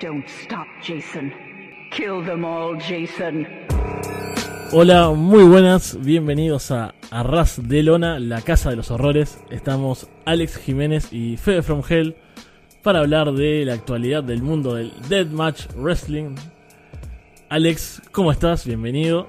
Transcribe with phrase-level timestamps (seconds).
[0.00, 1.32] Don't stop, Jason.
[1.90, 3.46] Kill them all, Jason.
[4.72, 9.38] Hola, muy buenas, bienvenidos a Arras de Lona, la casa de los horrores.
[9.50, 12.16] Estamos Alex Jiménez y Fede From Hell
[12.82, 16.34] para hablar de la actualidad del mundo del Deathmatch Wrestling.
[17.48, 18.66] Alex, ¿cómo estás?
[18.66, 19.28] Bienvenido.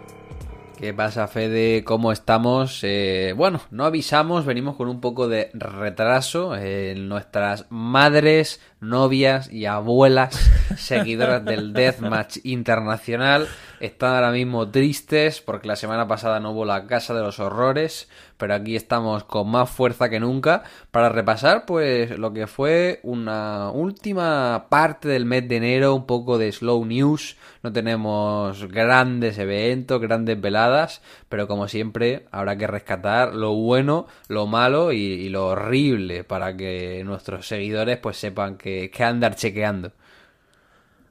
[0.77, 1.85] ¿Qué pasa, Fede?
[1.85, 2.81] ¿Cómo estamos?
[2.83, 6.53] Eh, bueno, no avisamos, venimos con un poco de retraso.
[6.57, 10.35] Eh, nuestras madres, novias y abuelas
[10.77, 13.47] seguidoras del Deathmatch Internacional
[13.79, 18.09] están ahora mismo tristes porque la semana pasada no hubo la Casa de los Horrores,
[18.38, 23.71] pero aquí estamos con más fuerza que nunca para repasar pues lo que fue una
[23.71, 30.02] última parte del mes de enero, un poco de slow news, no tenemos grandes eventos,
[30.02, 36.23] grandes veladas, pero como siempre habrá que rescatar lo bueno, lo malo y, lo horrible
[36.23, 39.91] para que nuestros seguidores pues sepan que, que andar chequeando.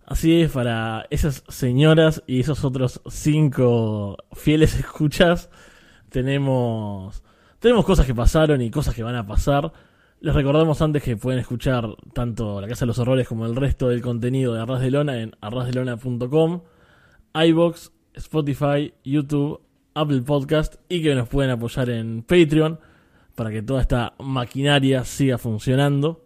[0.06, 5.48] Así es, para esas señoras y esos otros cinco fieles escuchas,
[6.10, 7.22] tenemos,
[7.58, 9.72] tenemos cosas que pasaron y cosas que van a pasar.
[10.20, 13.88] Les recordamos antes que pueden escuchar tanto La Casa de los Horrores como el resto
[13.88, 16.62] del contenido de Arras de Lona en arrasdelona.com,
[17.34, 19.60] iBox, Spotify, YouTube,
[19.94, 22.78] Apple Podcast y que nos pueden apoyar en Patreon
[23.34, 26.23] para que toda esta maquinaria siga funcionando.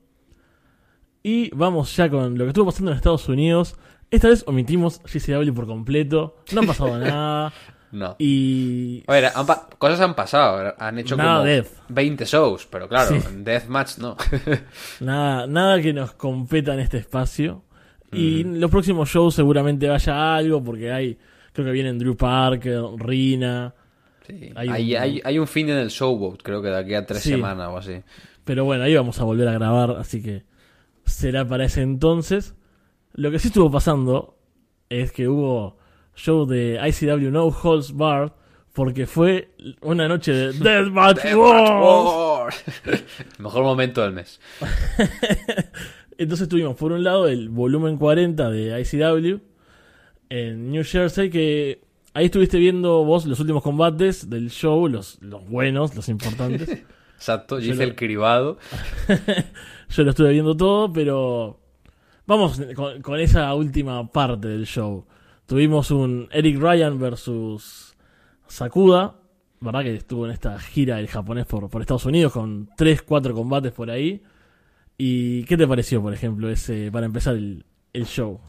[1.23, 3.77] Y vamos ya con lo que estuvo pasando en Estados Unidos.
[4.11, 6.37] Esta vez omitimos GCW por completo.
[6.53, 7.53] No ha pasado nada.
[7.91, 8.17] No.
[8.19, 9.03] Y.
[9.07, 9.47] A ver, han
[9.79, 10.75] cosas han pasado.
[10.79, 11.67] Han hecho Nada como death.
[11.89, 13.27] 20 shows, pero claro, Sí.
[13.29, 14.17] en Deathmatch no.
[15.01, 17.65] Nada, nada que nos competa en este espacio.
[18.13, 18.57] Y Mm.
[18.61, 21.19] los próximos shows seguramente vaya algo, porque hay.
[21.53, 23.75] Creo que vienen Drew Parker, Rina.
[24.27, 24.53] Sí.
[24.55, 27.05] Hay Hay, un- hay- hay un fin en el showboat, creo que de aquí a
[27.07, 27.31] tres Sí.
[27.31, 28.01] semanas o así.
[28.45, 30.45] Pero bueno, ahí vamos a volver a grabar, así que
[31.09, 32.55] será para ese entonces.
[33.13, 34.39] Lo que sí estuvo pasando
[34.89, 35.77] es que hubo
[36.15, 38.33] show de ICW No Holds Barred
[38.73, 41.71] porque fue una noche de Deathmatch Wars.
[41.71, 42.55] War.
[43.39, 44.41] Mejor momento del mes.
[46.19, 49.41] Entonces tuvimos por un lado el volumen 40 de ICW
[50.31, 51.81] en New Jersey que
[52.15, 56.83] ahí estuviste viendo vos los últimos combates del show, los, los buenos, los importantes.
[57.19, 58.59] Exacto, yo hice lo- el cribado.
[59.91, 61.61] Yo lo estuve viendo todo, pero
[62.27, 65.07] vamos con, con esa última parte del show.
[65.47, 67.97] Tuvimos un Eric Ryan versus
[68.47, 69.17] Sakuda,
[69.61, 69.83] ¿verdad?
[69.83, 73.73] Que estuvo en esta gira del japonés por, por Estados Unidos con 3, 4 combates
[73.73, 74.23] por ahí.
[74.99, 77.65] ¿Y qué te pareció, por ejemplo, ese para empezar el,
[77.95, 78.41] el show?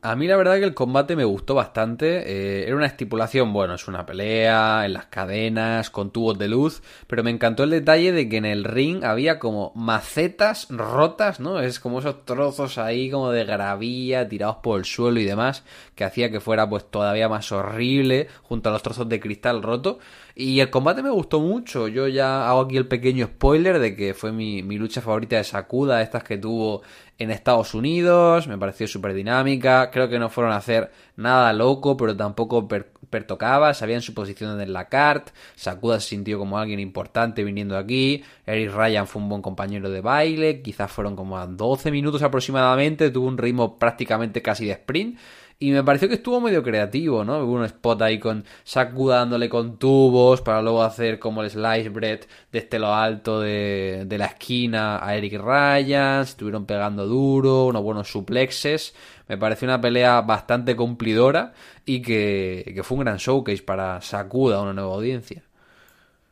[0.00, 2.18] A mí la verdad que el combate me gustó bastante.
[2.24, 6.82] eh, era una estipulación, bueno, es una pelea en las cadenas, con tubos de luz,
[7.08, 11.58] pero me encantó el detalle de que en el ring había como macetas rotas, ¿no?
[11.58, 15.64] Es como esos trozos ahí como de gravilla tirados por el suelo y demás,
[15.96, 19.98] que hacía que fuera pues todavía más horrible junto a los trozos de cristal roto.
[20.40, 21.88] Y el combate me gustó mucho.
[21.88, 25.42] Yo ya hago aquí el pequeño spoiler de que fue mi, mi lucha favorita de
[25.42, 26.82] Sakuda, estas que tuvo
[27.18, 28.46] en Estados Unidos.
[28.46, 29.90] Me pareció súper dinámica.
[29.90, 33.74] Creo que no fueron a hacer nada loco, pero tampoco per- pertocaba.
[33.74, 35.30] Sabían su posición en la cart.
[35.56, 38.22] Sakuda se sintió como alguien importante viniendo aquí.
[38.46, 40.62] Eric Ryan fue un buen compañero de baile.
[40.62, 43.10] Quizás fueron como a 12 minutos aproximadamente.
[43.10, 45.18] Tuvo un ritmo prácticamente casi de sprint.
[45.60, 47.38] Y me pareció que estuvo medio creativo, ¿no?
[47.40, 51.88] Hubo un spot ahí con Sakuda dándole con tubos para luego hacer como el slice
[51.88, 52.20] bread
[52.52, 56.24] desde lo alto de, de la esquina a Eric Ryan.
[56.24, 58.94] Se estuvieron pegando duro, unos buenos suplexes.
[59.26, 61.54] Me pareció una pelea bastante cumplidora
[61.84, 65.42] y que, que fue un gran showcase para Sakuda, una nueva audiencia.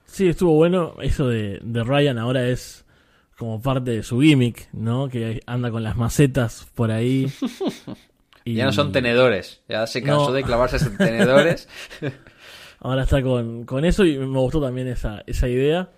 [0.04, 0.94] Sí, estuvo bueno.
[1.02, 2.84] Eso de, de Ryan ahora es
[3.36, 5.08] como parte de su gimmick, ¿no?
[5.08, 7.26] Que anda con las macetas por ahí.
[8.46, 10.32] Y Ya no son tenedores, ya se cansó No.
[10.32, 11.68] de clavarse en tenedores.
[12.80, 15.90] Ahora está con, con eso y me gustó también esa, esa idea.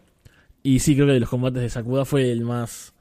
[0.63, 2.95] Y sí, creo que de los combates de Sakuda fue el más.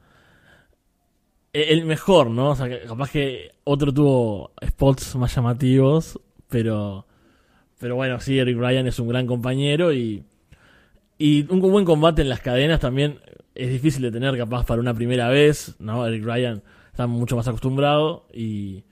[1.52, 2.50] e- El mejor, ¿no?
[2.50, 7.06] O sea, que capaz que otro tuvo spots más llamativos, pero.
[7.78, 10.24] Pero bueno, sí, Eric Ryan es un gran compañero y.
[11.16, 13.18] Y un buen combate en las cadenas también
[13.54, 16.06] es difícil de tener, capaz, para una primera vez, ¿no?
[16.06, 16.62] Eric Ryan
[16.92, 18.84] está mucho más acostumbrado y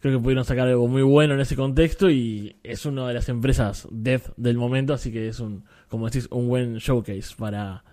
[0.00, 3.28] creo que pudieron sacar algo muy bueno en ese contexto y es una de las
[3.28, 7.84] empresas death del momento, así que es un, como decís, un buen showcase para,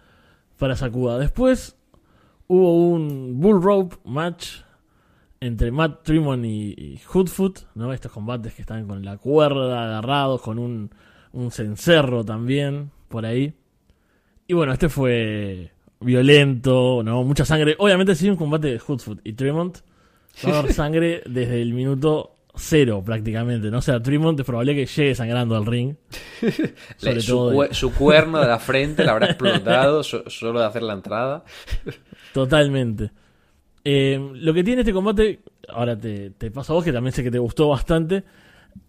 [0.57, 1.17] para Sakuda.
[1.17, 1.77] Después
[2.47, 4.61] hubo un Bull Rope match
[5.39, 7.93] entre Matt Trimon y, y Hoodfoot, ¿no?
[7.93, 10.91] Estos combates que están con la cuerda agarrados, con un,
[11.33, 13.53] un cencerro también por ahí.
[14.47, 17.23] Y bueno, este fue violento, ¿no?
[17.23, 17.75] Mucha sangre.
[17.79, 19.79] Obviamente sí un combate de Hoodfoot y Tremont.
[20.47, 23.79] Va a haber sangre desde el minuto cero prácticamente, ¿no?
[23.79, 25.95] O sea, Tremont es probable que llegue sangrando al ring.
[27.19, 30.93] Su, cu- su cuerno de la frente le habrá explotado so- solo de hacer la
[30.93, 31.43] entrada.
[32.33, 33.11] Totalmente.
[33.83, 37.23] Eh, lo que tiene este combate, ahora te, te paso a vos, que también sé
[37.23, 38.23] que te gustó bastante,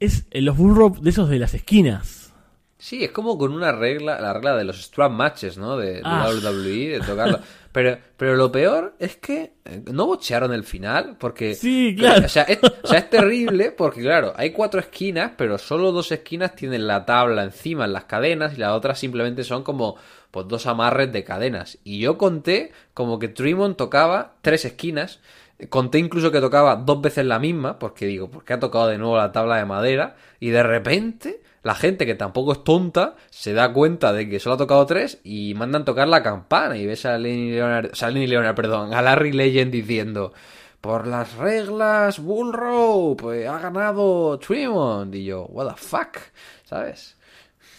[0.00, 2.32] es eh, los bull rope de esos de las esquinas.
[2.78, 5.76] Sí, es como con una regla, la regla de los strap matches, ¿no?
[5.76, 6.28] De, de Ah.
[6.30, 7.40] WWE, de tocarlo.
[7.76, 11.54] Pero, pero lo peor es que eh, no bochearon el final, porque...
[11.54, 12.24] Sí, claro.
[12.24, 16.10] O sea, es, o sea, es terrible porque, claro, hay cuatro esquinas, pero solo dos
[16.10, 19.96] esquinas tienen la tabla encima en las cadenas y las otras simplemente son como
[20.30, 21.76] pues dos amarres de cadenas.
[21.84, 25.20] Y yo conté como que Tremont tocaba tres esquinas.
[25.68, 28.96] Conté incluso que tocaba dos veces la misma, porque digo, ¿por qué ha tocado de
[28.96, 30.16] nuevo la tabla de madera?
[30.40, 34.54] Y de repente, la gente que tampoco es tonta, se da cuenta de que solo
[34.54, 36.76] ha tocado tres y mandan tocar la campana.
[36.76, 40.32] Y ves a Lenny Leonard, a perdón, a Larry Legend diciendo,
[40.80, 45.12] por las reglas, Bull Rope, eh, ha ganado Tremont.
[45.12, 46.18] Y yo, what the fuck,
[46.62, 47.16] ¿sabes?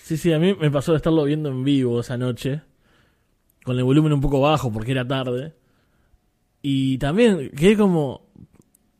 [0.03, 2.63] Sí, sí, a mí me pasó de estarlo viendo en vivo esa noche,
[3.63, 5.53] con el volumen un poco bajo porque era tarde.
[6.61, 8.27] Y también quedé como.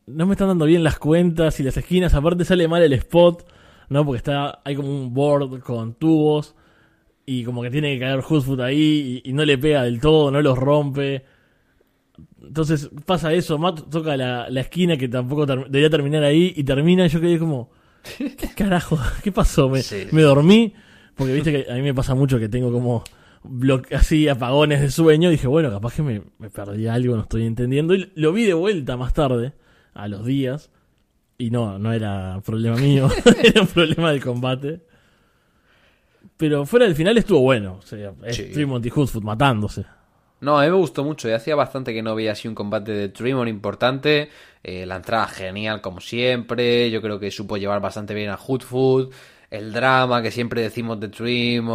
[0.06, 2.14] No me están dando bien las cuentas y las esquinas.
[2.14, 3.44] Aparte sale mal el spot,
[3.88, 4.04] ¿no?
[4.04, 6.54] Porque está hay como un board con tubos.
[7.26, 10.30] Y como que tiene que caer Hoodfoot ahí y, y no le pega del todo,
[10.30, 11.24] no los rompe.
[12.42, 13.58] Entonces pasa eso.
[13.58, 17.06] Matt toca la, la esquina que tampoco ter- debería terminar ahí y termina.
[17.06, 17.70] Y yo quedé como.
[18.16, 18.98] ¿Qué carajo?
[19.22, 19.68] ¿Qué pasó?
[19.68, 20.06] Me, Sí.
[20.12, 20.72] me dormí.
[21.14, 23.02] Porque viste que a mí me pasa mucho que tengo como
[23.92, 25.30] así apagones de sueño.
[25.30, 27.94] Dije, bueno, capaz que me, me perdí algo, no estoy entendiendo.
[27.94, 29.52] Y lo vi de vuelta más tarde,
[29.94, 30.70] a los días.
[31.38, 33.08] Y no, no era problema mío,
[33.44, 34.80] era un problema del combate.
[36.36, 37.78] Pero fuera del final estuvo bueno.
[37.82, 38.52] O sea, es.
[38.52, 39.84] Tremont y Hoodfoot matándose.
[40.40, 41.28] No, a mí me gustó mucho.
[41.28, 44.30] Y hacía bastante que no veía así un combate de Tremont importante.
[44.62, 46.90] Eh, la entrada genial, como siempre.
[46.90, 49.12] Yo creo que supo llevar bastante bien a Hoodfoot.
[49.50, 51.08] El drama que siempre decimos de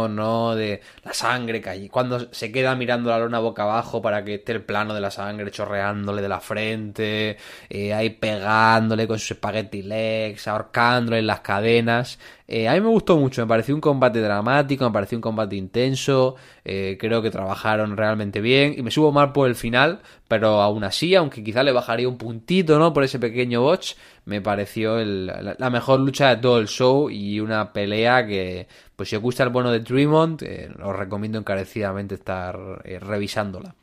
[0.08, 0.54] ¿no?
[0.54, 1.88] De la sangre que hay.
[1.88, 5.10] Cuando se queda mirando la lona boca abajo para que esté el plano de la
[5.10, 7.36] sangre chorreándole de la frente.
[7.68, 12.18] eh, ahí pegándole con sus spaghetti legs, ahorcándole en las cadenas.
[12.46, 15.56] Eh, a mí me gustó mucho, me pareció un combate dramático, me pareció un combate
[15.56, 20.60] intenso, eh, creo que trabajaron realmente bien y me subo mal por el final, pero
[20.60, 22.92] aún así, aunque quizá le bajaría un puntito, ¿no?
[22.92, 23.94] Por ese pequeño botch,
[24.26, 28.66] me pareció el- la, la mejor lucha de todo el show y una pelea que,
[28.96, 33.74] pues si os gusta el bono de Tremont, eh, os recomiendo encarecidamente estar eh, revisándola.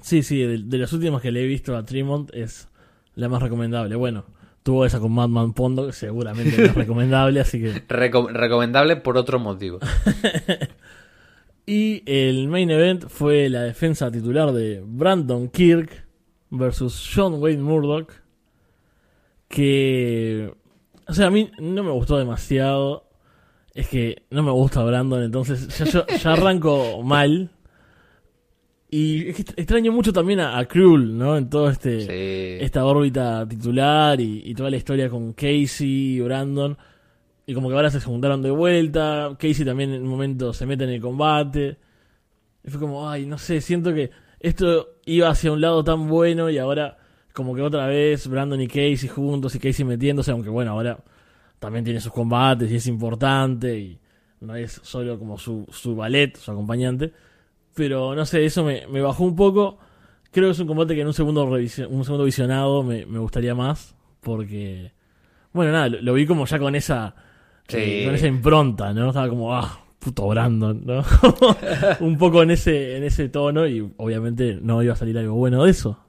[0.00, 2.68] Sí, sí, de, de las últimas que le he visto a Tremont es
[3.14, 3.96] la más recomendable.
[3.96, 4.24] Bueno,
[4.62, 7.86] tuvo esa con Madman Pondo, que seguramente no es recomendable, así que...
[7.88, 9.78] Reco- recomendable por otro motivo.
[11.66, 16.06] Y el main event fue la defensa titular de Brandon Kirk
[16.50, 18.10] versus John Wayne Murdoch.
[19.48, 20.52] Que.
[21.06, 23.04] O sea, a mí no me gustó demasiado.
[23.74, 27.50] Es que no me gusta Brandon, entonces ya, yo- ya arranco mal.
[28.90, 31.36] Y es que extraño mucho también a, a Krull, ¿no?
[31.36, 32.64] En todo este Sí.
[32.64, 36.76] esta órbita titular y, y toda la historia con Casey y Brandon.
[37.46, 39.34] Y como que ahora se juntaron de vuelta.
[39.38, 41.76] Casey también en un momento se mete en el combate.
[42.64, 44.10] Y fue como, ay, no sé, siento que
[44.40, 46.97] esto iba hacia un lado tan bueno y ahora
[47.38, 50.98] como que otra vez Brandon y Casey juntos y Casey metiéndose, aunque bueno, ahora
[51.60, 54.00] también tiene sus combates y es importante y
[54.40, 57.12] no es solo como su, su ballet, su acompañante.
[57.76, 59.78] Pero no sé, eso me, me bajó un poco.
[60.32, 63.54] Creo que es un combate que en un segundo, un segundo visionado me, me gustaría
[63.54, 63.94] más.
[64.20, 64.90] Porque,
[65.52, 67.14] bueno, nada, lo, lo vi como ya con esa,
[67.68, 69.10] eh, con esa impronta, ¿no?
[69.10, 71.04] Estaba como, ah, puto Brandon, ¿no?
[72.00, 75.62] un poco en ese, en ese tono y obviamente no iba a salir algo bueno
[75.62, 76.00] de eso.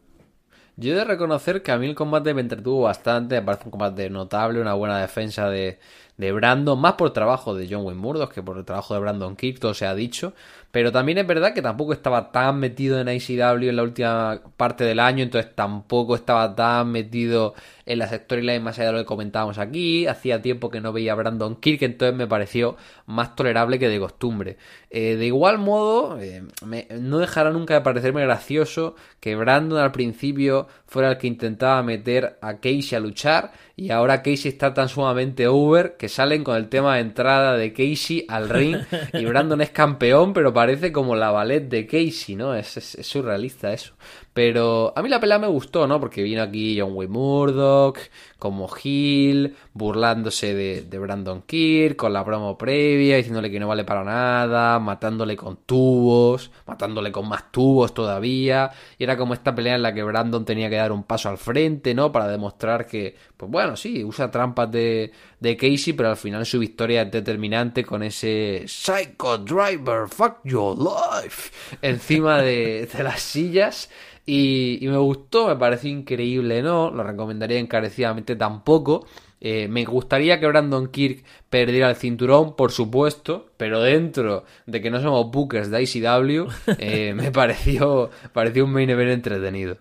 [0.79, 3.71] Yo he de reconocer que a mí el combate me entretuvo bastante, me parece un
[3.71, 5.77] combate notable, una buena defensa de,
[6.19, 9.37] de Brandon, más por trabajo de John Wayne Murdoch que por el trabajo de Brandon
[9.37, 10.33] Kick, todo se ha dicho,
[10.69, 14.83] pero también es verdad que tampoco estaba tan metido en ICW en la última parte
[14.83, 17.53] del año, entonces tampoco estaba tan metido
[17.85, 21.13] en las storylines más allá de lo que comentábamos aquí, hacía tiempo que no veía
[21.13, 24.57] a Brandon Kirk, entonces me pareció más tolerable que de costumbre.
[24.89, 29.91] Eh, de igual modo, eh, me- no dejará nunca de parecerme gracioso que Brandon al
[29.93, 34.89] principio fuera el que intentaba meter a Casey a luchar y ahora Casey está tan
[34.89, 38.75] sumamente over que salen con el tema de entrada de Casey al ring
[39.13, 42.53] y Brandon es campeón pero parece como la ballet de Casey, ¿no?
[42.55, 43.93] Es, es- es surrealista eso.
[44.39, 45.99] Pero a mí la pelea me gustó, ¿no?
[45.99, 47.97] Porque vino aquí John Wayne Murdoch,
[48.37, 53.83] como Hill, burlándose de, de Brandon Kirk, con la promo previa, diciéndole que no vale
[53.83, 58.71] para nada, matándole con tubos, matándole con más tubos todavía.
[58.97, 61.37] Y era como esta pelea en la que Brandon tenía que dar un paso al
[61.37, 62.13] frente, ¿no?
[62.13, 66.59] Para demostrar que, pues bueno, sí, usa trampas de, de Casey, pero al final su
[66.59, 73.89] victoria es determinante con ese Psycho Driver, fuck your life, encima de, de las sillas.
[74.25, 76.91] Y, y me gustó, me pareció increíble, ¿no?
[76.91, 79.07] Lo recomendaría encarecidamente tampoco.
[79.41, 84.89] Eh, me gustaría que Brandon Kirk perdiera el cinturón, por supuesto, pero dentro de que
[84.89, 89.77] no somos bookers de ICW, eh, me pareció, pareció un main event entretenido.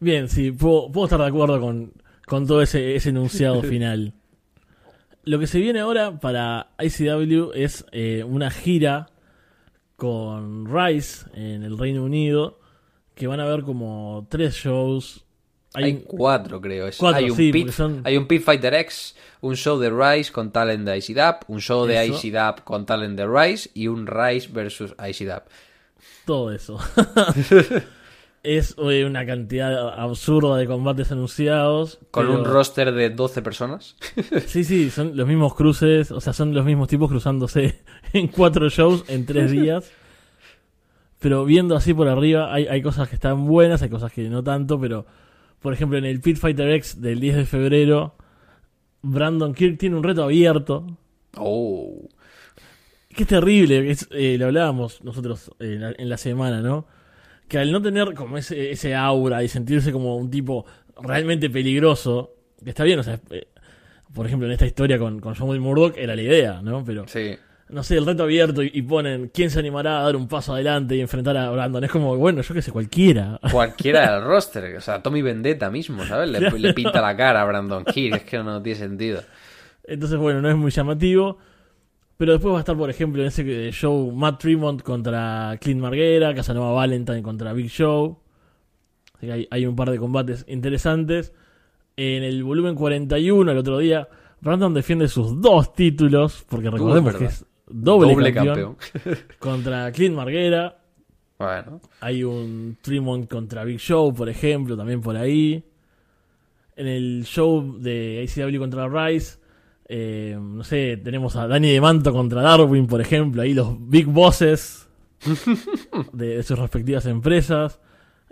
[0.00, 1.92] Bien, sí, puedo, puedo estar de acuerdo con,
[2.26, 4.12] con todo ese, ese enunciado final.
[5.24, 9.08] Lo que se viene ahora para ICW es eh, una gira
[9.96, 12.58] con Rice en el Reino Unido,
[13.14, 15.24] que van a haber como tres shows.
[15.74, 16.86] Hay, un- cuatro, creo.
[16.88, 19.90] Es- Cuatro, hay, un sí, Pit, son- hay un Pit Fighter X, un show de
[19.90, 22.04] Rice con talent de ICW, un show de.
[22.06, 25.40] ICW con talent de Rice y un Rice versus ICW.
[26.26, 26.78] todo eso.
[28.42, 31.98] es una cantidad absurda de combates anunciados.
[32.10, 33.96] Con pero- un roster de 12 personas.
[34.46, 37.80] Sí, sí, son los mismos cruces, o sea, son los mismos tipos cruzándose
[38.12, 39.90] en cuatro shows en tres días.
[41.20, 44.42] Pero viendo así por arriba, hay, hay cosas que están buenas, hay cosas que no
[44.42, 45.06] tanto, pero
[45.60, 48.16] por ejemplo en el Pit Fighter X del 10 de febrero,
[49.02, 50.86] Brandon Kirk tiene un reto abierto,
[51.36, 52.08] Oh.
[53.08, 56.86] es terrible, es, eh, lo hablábamos nosotros eh, en, la, en la semana, ¿no?
[57.52, 60.64] Que al no tener como ese, ese aura y sentirse como un tipo
[61.02, 62.32] realmente peligroso,
[62.64, 63.48] que está bien, o sea, eh,
[64.14, 66.82] por ejemplo en esta historia con, con John Wayne Murdoch era la idea, ¿no?
[66.82, 67.36] Pero, Sí.
[67.68, 70.54] no sé, el reto abierto y, y ponen quién se animará a dar un paso
[70.54, 71.84] adelante y enfrentar a Brandon.
[71.84, 73.38] Es como, bueno, yo qué sé, cualquiera.
[73.52, 74.74] Cualquiera del roster.
[74.76, 76.30] O sea, Tommy Vendetta mismo, ¿sabes?
[76.30, 76.56] Le, Claro.
[76.56, 78.16] le pinta la cara a Brandon Kirk.
[78.16, 79.22] Es que no tiene sentido.
[79.84, 81.36] Entonces, bueno, no es muy llamativo.
[82.22, 85.80] Pero después va a estar, por ejemplo, en ese eh, show Matt Tremont contra Clint
[85.80, 88.16] Marguera, Casanova Valentine contra Big Show.
[89.14, 91.32] Así que hay, hay un par de combates interesantes.
[91.96, 94.08] En el volumen 41, el otro día,
[94.40, 99.16] Brandon defiende sus dos títulos, porque recordemos que es doble, campeón, campeón.
[99.40, 100.78] contra Clint Marguera.
[101.40, 101.80] Bueno.
[102.02, 105.64] Hay un Tremont contra Big Show, por ejemplo, también por ahí.
[106.76, 109.41] En el show de ACW contra Rice,
[109.94, 114.88] eh, no sé, tenemos a Danny DeManto contra Darwin, por ejemplo, ahí los big bosses
[116.14, 117.78] de, de sus respectivas empresas.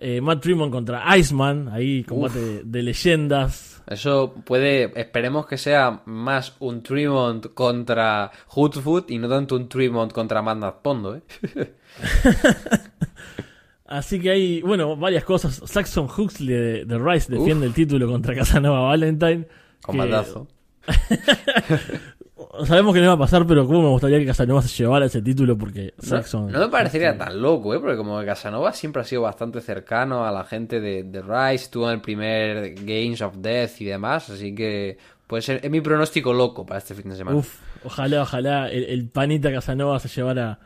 [0.03, 3.83] Eh, Matt Tremont contra Iceman, ahí combate de, de leyendas.
[3.87, 10.11] Eso puede, esperemos que sea más un Tremont contra Hoodfoot y no tanto un Tremont
[10.11, 11.23] contra Magnat Pondo, ¿eh?
[13.87, 15.61] Así que hay, bueno, varias cosas.
[15.67, 19.45] Saxon Huxley de, de Rice defiende el título contra Casanova Valentine.
[19.45, 19.49] que-
[19.83, 20.47] Combatazo.
[22.65, 25.23] Sabemos que no va a pasar, pero cómo me gustaría que Casanova se llevara ese
[25.23, 26.51] título porque No, Saxon.
[26.51, 27.79] no me parecería tan loco, ¿eh?
[27.81, 31.65] Porque como que Casanova siempre ha sido bastante cercano a la gente de, de Rice,
[31.65, 35.81] estuvo en el primer Games of Death y demás, así que puede ser, es mi
[35.81, 37.37] pronóstico loco para este fin de semana.
[37.37, 40.59] Uf, ojalá, ojalá el, el panita Casanova se llevara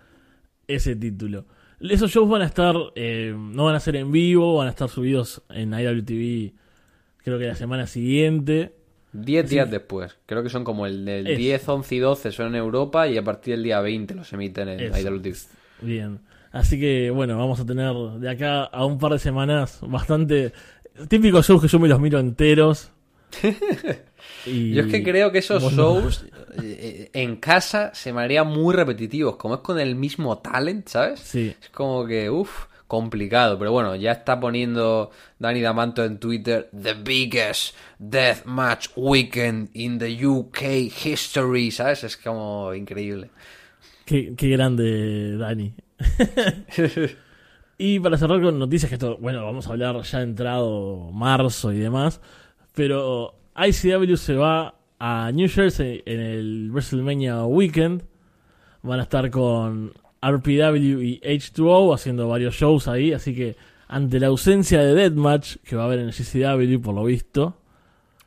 [0.66, 1.44] ese título.
[1.80, 4.88] Esos shows van a estar, eh, no van a ser en vivo, van a estar
[4.88, 6.54] subidos en IWTV,
[7.18, 8.74] creo que la semana siguiente.
[9.14, 11.38] 10 días después, creo que son como el del Eso.
[11.38, 14.68] 10, 11 y 12 son en Europa y a partir del día 20 los emiten
[14.68, 14.80] en.
[14.94, 15.34] IWTV.
[15.80, 16.18] Bien.
[16.52, 20.52] Así que bueno, vamos a tener de acá a un par de semanas bastante
[21.08, 22.90] típicos shows que yo me los miro enteros.
[24.46, 25.70] Y- Yo es que creo que esos no.
[25.70, 26.24] shows
[26.62, 31.20] eh, en casa se me harían muy repetitivos, como es con el mismo talent, ¿sabes?
[31.20, 31.54] Sí.
[31.60, 33.58] Es como que, uff, complicado.
[33.58, 40.24] Pero bueno, ya está poniendo Dani Damanto en Twitter The biggest deathmatch weekend in the
[40.24, 40.62] UK
[41.04, 42.04] history, ¿sabes?
[42.04, 43.30] Es como increíble.
[44.04, 45.74] Qué, qué grande, Dani.
[47.78, 51.78] y para cerrar con noticias, que esto, bueno, vamos a hablar ya entrado marzo y
[51.78, 52.20] demás,
[52.74, 58.04] pero ICW se va a New Jersey en el WrestleMania Weekend.
[58.82, 59.92] Van a estar con
[60.30, 63.56] RPW y H2O haciendo varios shows ahí, así que
[63.88, 67.56] ante la ausencia de Deathmatch que va a haber en CCW, por lo visto,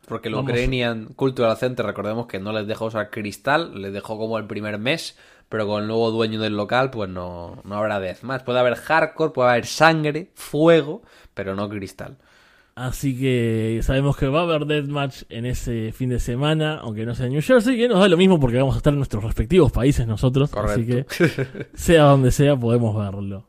[0.08, 0.50] Porque el Vamos.
[0.52, 4.78] Ukrainian Cultural Center, recordemos que no les dejó usar cristal, les dejó como el primer
[4.80, 5.18] mes,
[5.50, 8.44] pero con el nuevo dueño del local, pues no, no habrá deathmatch.
[8.44, 11.02] Puede haber hardcore, puede haber sangre, fuego,
[11.34, 12.18] pero no cristal.
[12.78, 17.16] Así que sabemos que va a haber Deathmatch en ese fin de semana, aunque no
[17.16, 19.24] sea en New Jersey, que nos da lo mismo porque vamos a estar en nuestros
[19.24, 20.54] respectivos países nosotros.
[20.54, 21.08] Así que,
[21.74, 23.48] sea donde sea, podemos verlo.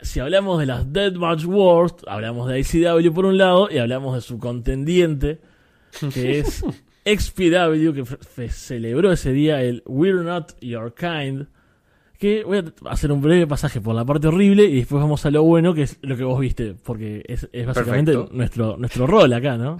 [0.00, 4.22] si hablamos de las Deathmatch Wars, hablamos de ICW por un lado y hablamos de
[4.22, 5.40] su contendiente,
[6.12, 6.64] que es
[7.04, 11.46] XPW, que celebró ese día el We're Not Your Kind.
[12.24, 15.30] Que voy a hacer un breve pasaje por la parte horrible y después vamos a
[15.30, 18.34] lo bueno, que es lo que vos viste, porque es, es básicamente Perfecto.
[18.34, 19.76] nuestro, nuestro rol acá, ¿no?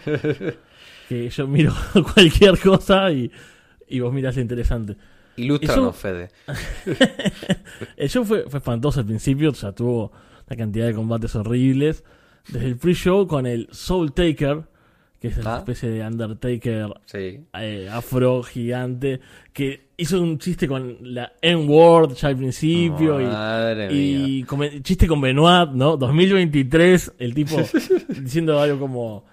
[1.08, 1.72] que yo miro
[2.14, 3.30] cualquier cosa y,
[3.88, 4.94] y vos mirás lo interesante.
[5.36, 6.28] Ilústranos, Eso- Fede.
[7.96, 10.12] El show fue, fue espantoso al principio, o sea, tuvo
[10.46, 12.04] una cantidad de combates horribles.
[12.48, 14.64] Desde el pre-show con el Soul Taker,
[15.24, 15.58] que es una Ah.
[15.58, 17.40] especie de Undertaker Sí.
[17.58, 19.20] eh, afro gigante,
[19.54, 24.70] que hizo un chiste con la N-word ya al principio y, Madre mía.
[24.82, 25.96] chiste con Benoit, ¿no?
[25.96, 27.56] 2023, el tipo
[28.20, 29.24] diciendo algo como,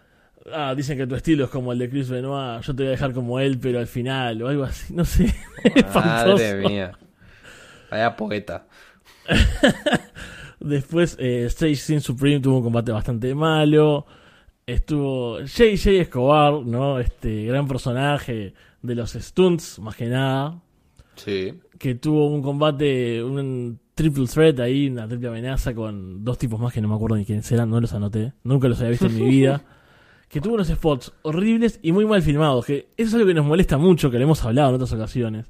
[0.54, 2.92] ah, dicen que tu estilo es como el de Chris Benoit, yo te voy a
[2.92, 5.26] dejar como él, pero al final, o algo así, no sé.
[5.94, 6.92] Madre mía.
[7.90, 8.66] Vaya poeta.
[10.62, 14.06] Después, eh, Stage Sin Supreme tuvo un combate bastante malo.
[14.72, 16.98] Estuvo JJ Escobar, ¿no?
[16.98, 20.62] Este gran personaje de los stunts, más que nada.
[21.16, 21.54] Sí.
[21.78, 26.72] Que tuvo un combate, un triple threat ahí, una triple amenaza con dos tipos más
[26.72, 28.32] que no me acuerdo ni quiénes eran, no los anoté.
[28.44, 29.62] Nunca los había visto en mi vida.
[30.30, 32.66] Que tuvo unos spots horribles y muy mal filmados.
[32.66, 35.48] Que eso es algo que nos molesta mucho, que lo hemos hablado en otras ocasiones.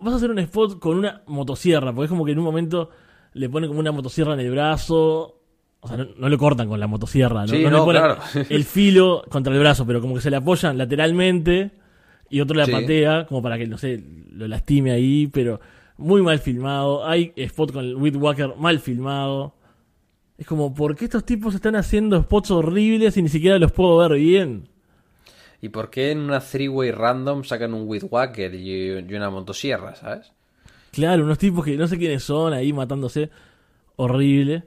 [0.00, 2.88] Vas a hacer un spot con una motosierra, porque es como que en un momento
[3.34, 5.35] le ponen como una motosierra en el brazo.
[5.86, 7.48] O sea, no, no le cortan con la motosierra, ¿no?
[7.48, 8.18] Sí, No le ponen claro.
[8.48, 11.70] el filo contra el brazo, pero como que se le apoyan lateralmente
[12.28, 12.72] y otro la Sí.
[12.72, 14.02] patea, como para que, no sé,
[14.32, 15.60] lo lastime ahí, pero
[15.96, 17.06] muy mal filmado.
[17.06, 19.54] Hay spot con el Whit Walker mal filmado.
[20.38, 23.96] Es como, ¿por qué estos tipos están haciendo spots horribles y ni siquiera los puedo
[23.96, 24.68] ver bien?
[25.62, 29.94] ¿Y por qué en una three-way random sacan un With Walker y, y una motosierra,
[29.94, 30.32] ¿sabes?
[30.92, 33.30] Claro, unos tipos que no sé quiénes son ahí matándose.
[33.96, 34.64] Horrible.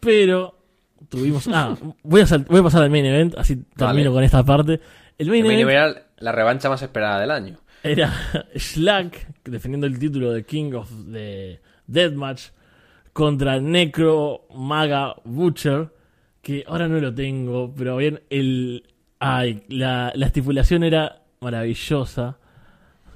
[0.00, 0.56] Pero
[1.08, 1.48] tuvimos.
[1.52, 4.10] Ah, voy a, voy a pasar al main event, así termino Vale.
[4.10, 4.80] con esta parte.
[5.18, 7.58] El main El main event event era la revancha más esperada del año.
[7.82, 8.12] era
[8.54, 12.48] Slack defendiendo el título de King of the Deathmatch
[13.12, 15.90] contra Necro Maga Butcher.
[16.42, 18.84] Que ahora no lo tengo, pero bien, el.
[19.18, 22.38] Ay, la, la estipulación era maravillosa.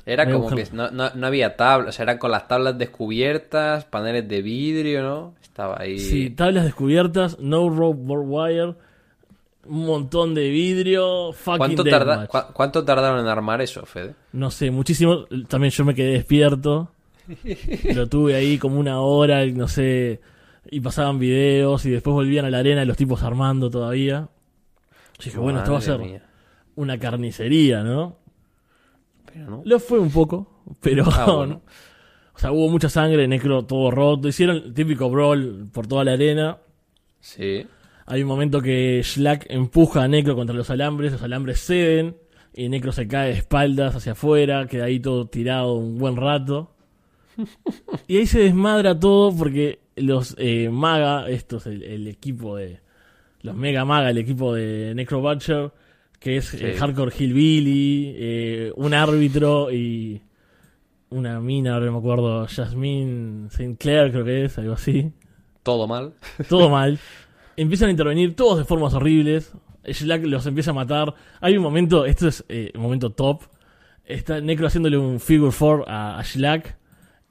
[0.07, 3.85] Era como que no, no, no había tablas, o sea, eran con las tablas descubiertas,
[3.87, 5.35] paneles de vidrio, ¿no?
[5.43, 5.99] Estaba ahí.
[5.99, 8.75] Sí, tablas descubiertas, no rope board wire,
[9.67, 14.15] un montón de vidrio, fucking ¿Cuánto, tarda- cua- ¿Cuánto tardaron en armar eso, Fede?
[14.33, 15.25] No sé, muchísimo.
[15.49, 16.91] También yo me quedé despierto.
[17.95, 20.21] Lo tuve ahí como una hora, no sé.
[20.71, 24.29] Y pasaban videos y después volvían a la arena y los tipos armando todavía.
[25.19, 26.23] Yo dije, bueno, esto va a ser mía.
[26.77, 28.17] una carnicería, ¿no?
[29.27, 29.63] Pero no.
[29.65, 31.05] Lo fue un poco, pero.
[31.11, 31.63] Ah, bueno.
[32.35, 34.29] O sea, hubo mucha sangre, necro todo roto.
[34.29, 36.59] Hicieron el típico brawl por toda la arena.
[37.21, 37.67] Sí.
[38.07, 42.17] Hay un momento que Slack empuja a Necro contra los alambres, los alambres ceden
[42.53, 46.75] y Necro se cae de espaldas hacia afuera, queda ahí todo tirado un buen rato.
[48.07, 52.81] Y ahí se desmadra todo porque los eh, Maga, estos, el, el equipo de.
[53.41, 55.73] Los Mega Maga, el equipo de Necro Butcher,
[56.25, 56.79] que es eh, Sí.
[56.81, 60.23] Hardcore Hillbilly, eh, un árbitro y
[61.11, 63.77] una mina, ahora no me acuerdo, Jasmine St.
[63.79, 65.13] Clair, creo que es, algo así
[65.63, 66.15] Todo mal.
[66.49, 66.99] todo mal.
[67.57, 69.53] Empiezan a intervenir todos de formas horribles.
[69.87, 71.15] Slack los empieza a matar.
[71.41, 73.43] Hay un momento, esto es eh, un momento top.
[74.05, 76.77] Está Necro haciéndole un figure four a, a Slack.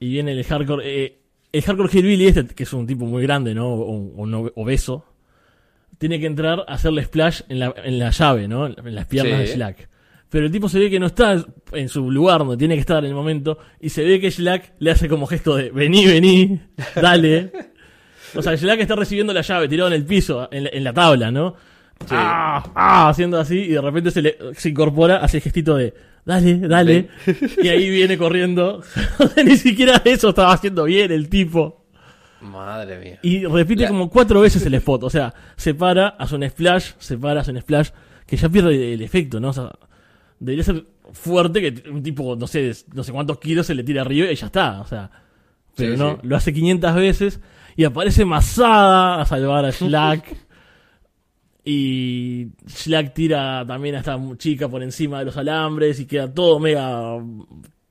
[0.00, 0.82] Y viene el hardcore.
[0.84, 1.18] eh,
[1.52, 3.74] el hardcore Hillbilly, este, que es un tipo muy grande, ¿no?
[3.74, 5.04] Un, un obe- obeso.
[6.04, 8.66] Tiene que entrar a hacerle splash en la, en la llave, ¿no?
[8.66, 9.46] En las piernas Sí.
[9.46, 9.88] de Slack.
[10.28, 12.98] Pero el tipo se ve que no está en su lugar donde tiene que estar
[13.02, 13.56] en el momento.
[13.80, 16.60] Y se ve que Slack le hace como gesto de vení, vení,
[16.94, 17.50] dale.
[18.34, 20.92] O sea, Slack está recibiendo la llave tirado en el piso, en la, en la
[20.92, 21.56] tabla, ¿no?
[22.10, 25.94] Ah, ah, haciendo así, y de repente se, le, se incorpora, hace el gestito de
[26.26, 27.08] dale, dale.
[27.62, 28.82] Y ahí viene corriendo.
[29.42, 31.83] Ni siquiera eso estaba haciendo bien el tipo.
[32.44, 33.18] Madre mía.
[33.22, 35.04] Y repite La- como cuatro veces el spot.
[35.04, 37.90] O sea, se para, hace un splash, se para, hace un splash,
[38.26, 39.48] que ya pierde el efecto, ¿no?
[39.50, 39.70] O sea,
[40.38, 44.02] debería ser fuerte que un tipo, no sé, no sé cuántos kilos se le tira
[44.02, 44.80] arriba y ya está.
[44.80, 45.10] O sea,
[45.76, 46.18] pero Sí, no, sí.
[46.26, 47.40] lo hace 500 veces
[47.76, 50.36] y aparece Masada a salvar a Slack.
[51.64, 56.58] y Slack tira también a esta chica por encima de los alambres y queda todo
[56.60, 57.16] mega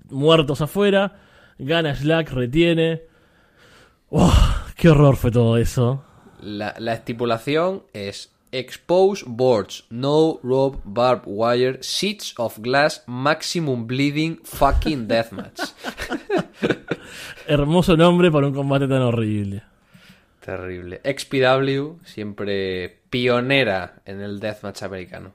[0.09, 1.15] muertos afuera.
[1.57, 3.01] Gana Slack, retiene.
[4.15, 4.31] ¡Oh!
[4.75, 6.03] ¡Qué horror fue todo eso!
[6.39, 14.39] La, la estipulación es Expose boards, no rope, barbed wire, sheets of glass, maximum bleeding,
[14.43, 15.59] fucking deathmatch.
[17.47, 19.63] Hermoso nombre para un combate tan horrible.
[20.41, 21.01] Terrible.
[21.03, 25.33] XPW, siempre pionera en el deathmatch americano.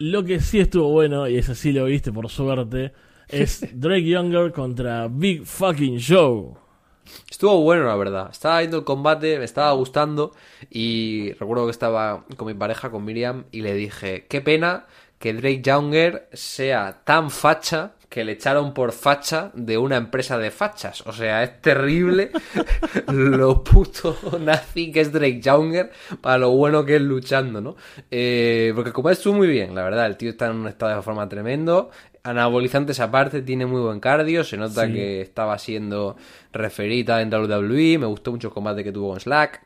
[0.00, 2.92] Lo que sí estuvo bueno, y ese sí lo viste por suerte,
[3.26, 6.67] es Drake Younger contra Big Fucking Joe.
[7.30, 8.28] Estuvo bueno, la verdad.
[8.30, 10.32] Estaba viendo el combate, me estaba gustando
[10.70, 14.86] y recuerdo que estaba con mi pareja, con Miriam, y le dije, qué pena
[15.18, 20.50] que Drake Younger sea tan facha que le echaron por facha de una empresa de
[20.50, 21.02] fachas.
[21.06, 22.30] O sea, es terrible
[23.12, 25.90] lo puto nazi que es Drake Younger
[26.20, 27.76] para lo bueno que es luchando, ¿no?
[28.10, 31.02] Eh, porque como estuvo muy bien, la verdad, el tío está en un estado de
[31.02, 31.90] forma tremendo.
[32.22, 34.92] Anabolizantes aparte, tiene muy buen cardio, se nota Sí.
[34.92, 36.16] que estaba siendo
[36.52, 39.62] referita en WWE, me gustó mucho el combate que tuvo con Slack.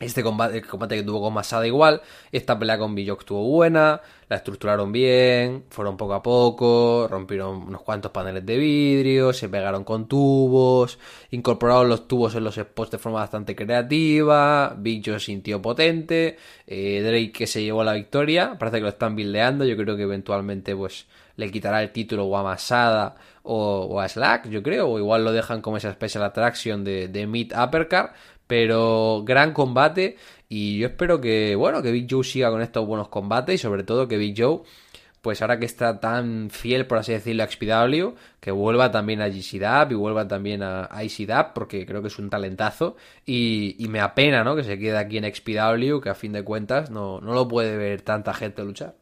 [0.00, 2.02] Este combate, el combate que tuvo con Masada igual,
[2.32, 7.82] esta pelea con Bijok estuvo buena, la estructuraron bien, fueron poco a poco, rompieron unos
[7.82, 10.98] cuantos paneles de vidrio, se pegaron con tubos,
[11.30, 17.32] incorporaron los tubos en los spots de forma bastante creativa, Big sintió potente, eh, Drake
[17.32, 21.06] que se llevó la victoria, parece que lo están bildeando, yo creo que eventualmente pues
[21.36, 25.32] le quitará el título o a Masada o, a Slack, yo creo, o igual lo
[25.32, 28.10] dejan como esa special attraction de, de Meet Uppercut,
[28.46, 30.16] pero gran combate
[30.48, 33.82] y yo espero que, bueno, que Big Joe siga con estos buenos combates y sobre
[33.82, 34.60] todo que Big Joe,
[35.20, 39.28] pues ahora que está tan fiel, por así decirlo, a XPW, que vuelva también a
[39.28, 44.00] GCDAP y vuelva también a, ICDAP, porque creo que es un talentazo y, y me
[44.00, 44.54] apena, ¿no?
[44.54, 47.76] Que se quede aquí en XPW, que a fin de cuentas no, no lo puede
[47.76, 48.94] ver tanta gente luchar.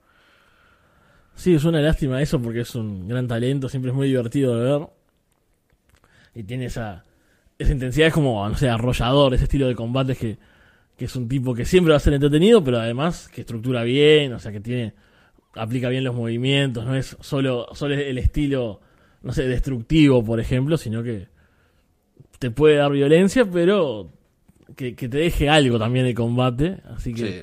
[1.34, 4.70] Sí, es una lástima eso porque es un gran talento, siempre es muy divertido de
[4.70, 4.88] ver.
[6.34, 7.04] Y tiene esa,
[7.58, 10.38] esa intensidad, es como, no sé, arrollador, ese estilo de combates que,
[10.96, 14.32] que es un tipo que siempre va a ser entretenido, pero además que estructura bien,
[14.32, 14.94] o sea, que tiene,
[15.54, 18.80] aplica bien los movimientos, no es solo, solo el estilo,
[19.22, 21.28] no sé, destructivo, por ejemplo, sino que
[22.38, 24.10] te puede dar violencia, pero
[24.76, 27.42] que, que te deje algo también de combate, así que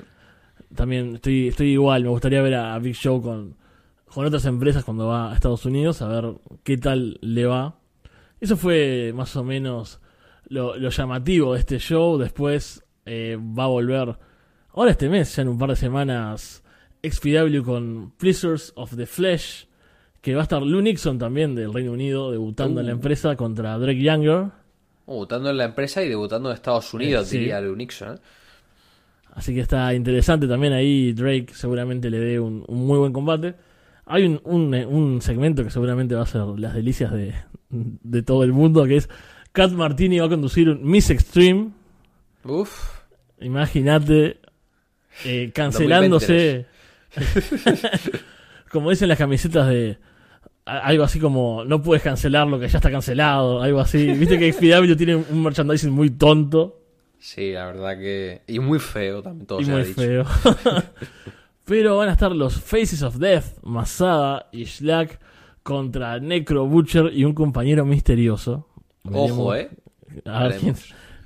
[0.74, 3.56] también estoy, estoy igual, me gustaría ver a Big Show con,
[4.06, 7.76] con otras empresas cuando va a Estados Unidos, a ver qué tal le va.
[8.40, 10.00] Eso fue más o menos
[10.48, 12.16] lo, lo llamativo de este show.
[12.18, 14.16] Después eh, va a volver,
[14.74, 16.62] ahora este mes, ya en un par de semanas,
[17.02, 19.66] XPW con Pleasures of the Flesh,
[20.20, 22.96] que va a estar Lou Nixon también del Reino Unido, debutando en la Uh.
[22.96, 24.46] empresa contra Drake Younger.
[25.06, 27.38] Debutando en la empresa y debutando en Estados Unidos, Sí.
[27.38, 28.14] diría Lou Nixon.
[28.16, 28.18] ¿eh?
[29.32, 31.12] Así que está interesante también ahí.
[31.12, 33.54] Drake seguramente le dé un, un muy buen combate.
[34.06, 37.32] Hay un, un, eh, un segmento que seguramente va a ser las delicias de,
[37.70, 39.08] de todo el mundo, que es
[39.52, 41.70] Kat Martini va a conducir un Miss Extreme.
[42.44, 43.00] Uf.
[43.40, 44.40] Imagínate
[45.24, 46.66] eh, cancelándose.
[48.70, 49.98] como dicen las camisetas de
[50.64, 54.12] algo así como no puedes cancelar lo que ya está cancelado, algo así.
[54.12, 56.76] Viste que XPW tiene un merchandising muy tonto.
[57.18, 58.42] Sí, la verdad que...
[58.46, 60.00] Y muy feo también, todo y se ha muy dicho.
[60.00, 60.24] feo.
[61.66, 65.20] Pero van a estar los Faces of Death, Masada y Slack
[65.62, 68.66] contra Necro Butcher y un compañero misterioso.
[69.10, 69.70] Ojo, ¿eh?
[70.26, 70.74] A ver quién,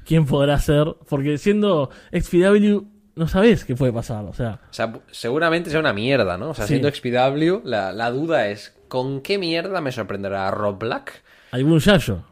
[0.04, 0.96] quién podrá ser.
[1.08, 2.84] Porque siendo XPW,
[3.16, 4.24] no sabes qué puede pasar.
[4.24, 6.50] O sea, O sea, seguramente sea una mierda, ¿no?
[6.50, 6.74] O sea, Sí.
[6.78, 11.22] siendo XPW, la, la duda es, ¿con qué mierda me sorprenderá Rob Black?
[11.52, 12.24] algún Yayo.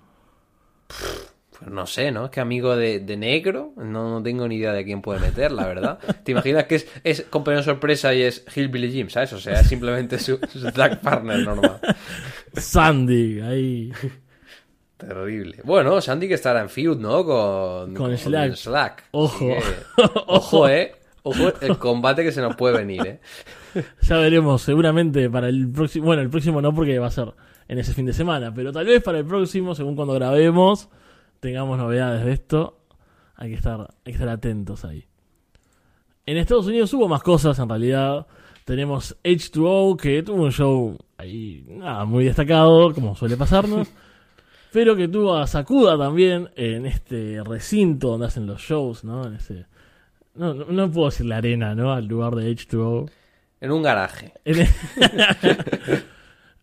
[0.88, 1.31] Pues
[1.70, 2.26] no sé, ¿no?
[2.26, 5.52] Es que amigo de, de negro, no, no tengo ni idea de quién puede meter,
[5.52, 5.98] la verdad.
[6.24, 9.32] ¿Te imaginas que es, es compañero sorpresa y es Hillbilly Jim, ¿sabes?
[9.32, 11.80] O sea, es simplemente su, su tag partner normal.
[12.54, 13.92] Sandy, ahí.
[14.96, 15.58] Terrible.
[15.64, 17.24] Bueno, Sandy que estará en feud, ¿no?
[17.24, 18.54] Con, Con Slack.
[18.54, 19.04] Slack.
[19.10, 19.38] Ojo.
[19.38, 19.60] Que-
[20.26, 20.94] ojo, ¿eh?
[21.24, 23.20] Ojo el combate que se nos puede venir, ¿eh?
[24.02, 26.06] Ya veremos, seguramente para el próximo.
[26.06, 27.32] Bueno, el próximo no, porque va a ser
[27.68, 28.52] en ese fin de semana.
[28.54, 30.88] Pero tal vez para el próximo, según cuando grabemos,
[31.42, 32.78] tengamos novedades de esto.
[33.34, 35.04] Hay que estar, hay que estar atentos ahí.
[36.24, 38.28] En Estados Unidos hubo más cosas en realidad.
[38.64, 43.88] Tenemos H2O, que tuvo un show ahí, nada, muy destacado, como suele pasarnos.
[44.72, 49.26] pero que tuvo a Sakuda también en este recinto donde hacen los shows, ¿no?
[49.26, 49.66] En ese.
[50.36, 51.92] No, no, no puedo decir la arena, ¿no?
[51.92, 53.10] Al lugar de H2O.
[53.60, 54.32] En un garaje.
[54.44, 54.68] En el,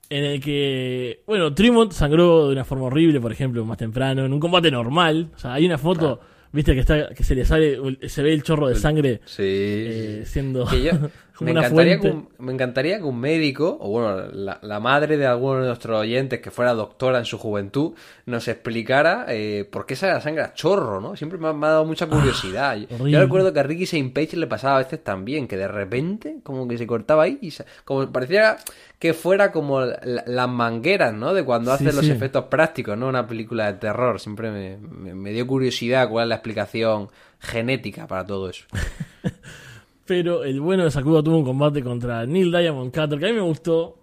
[0.10, 4.34] en el que, bueno, Trimont sangró de una forma horrible, por ejemplo, más temprano, en
[4.34, 5.30] un combate normal.
[5.36, 6.20] O sea, hay una foto,
[6.52, 9.44] viste, que está que se le sale, se ve el chorro de sangre Sí.
[9.46, 10.92] eh, siendo Que yo-
[11.40, 14.80] como me, una encantaría que un, me encantaría que un médico, o bueno, la, la
[14.80, 17.94] madre de alguno de nuestros oyentes que fuera doctora en su juventud,
[18.26, 21.16] nos explicara eh, por qué sale la sangre a chorro, ¿no?
[21.16, 22.78] Siempre me ha, me ha dado mucha curiosidad.
[22.78, 26.38] Yo- recuerdo que a Ricky Saint Page le pasaba a veces también, que de repente
[26.44, 28.58] como que se cortaba ahí y se- como parecía
[29.00, 31.34] que fuera como la- las mangueras, ¿no?
[31.34, 32.12] De cuando Sí, hacen los sí.
[32.12, 33.08] efectos prácticos, ¿no?
[33.08, 34.20] Una película de terror.
[34.20, 38.66] Siempre me, me- me dio curiosidad cuál es la explicación genética para todo eso.
[40.10, 43.36] Pero el bueno de Sakuda tuvo un combate contra Neil Diamond Cutter, que a mí
[43.36, 43.96] me gustó.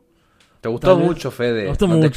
[0.60, 1.64] Te gustó Tal mucho, Fede.
[1.64, 2.08] me gustó no mucho.
[2.08, 2.14] te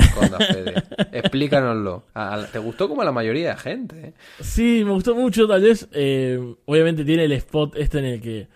[0.00, 0.82] escondas, Fede.
[1.12, 2.04] Explícanoslo.
[2.14, 4.00] A- a- te gustó como a la mayoría de gente.
[4.08, 4.14] ¿eh?
[4.40, 5.88] Sí, me gustó mucho, tal vez.
[5.92, 8.48] eh, obviamente tiene el spot este en el que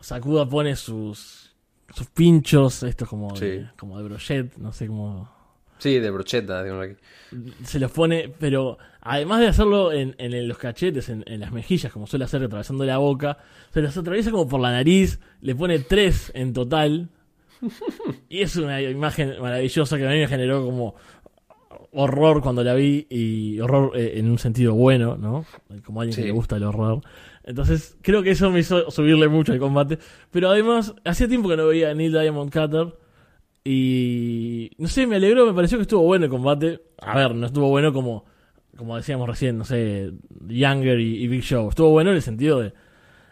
[0.00, 1.54] Sakuda pone sus,
[1.94, 3.66] sus pinchos, estos como, de, Sí.
[3.78, 5.30] como de brochet, no sé cómo.
[5.78, 6.96] Sí, de brocheta, digamos aquí.
[7.64, 11.92] Se los pone, pero además de hacerlo en, en los cachetes, en, en las mejillas,
[11.92, 13.38] como suele hacer atravesando la boca,
[13.72, 17.08] se los atraviesa como por la nariz, le pone tres en total.
[18.28, 20.94] Y es una imagen maravillosa que a mí me generó como
[21.92, 25.44] horror cuando la vi y horror eh, en un sentido bueno, ¿no?
[25.84, 26.20] Como alguien Sí.
[26.22, 27.00] que le gusta el horror.
[27.44, 29.98] Entonces, creo que eso me hizo subirle mucho al combate.
[30.30, 32.94] Pero además, hacía tiempo que no veía a Neil Diamond Cutter.
[33.64, 36.80] Y no sé, me alegró, me pareció que estuvo bueno el combate.
[37.00, 38.24] A ver, no estuvo bueno como,
[38.78, 40.12] como decíamos recién, no sé,
[40.46, 41.68] Younger y, y Big Show.
[41.68, 42.72] Estuvo bueno en el sentido de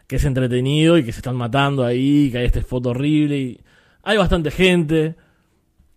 [0.06, 3.60] que es entretenido y que se están matando ahí, que hay este spot horrible y
[4.02, 5.14] hay bastante gente.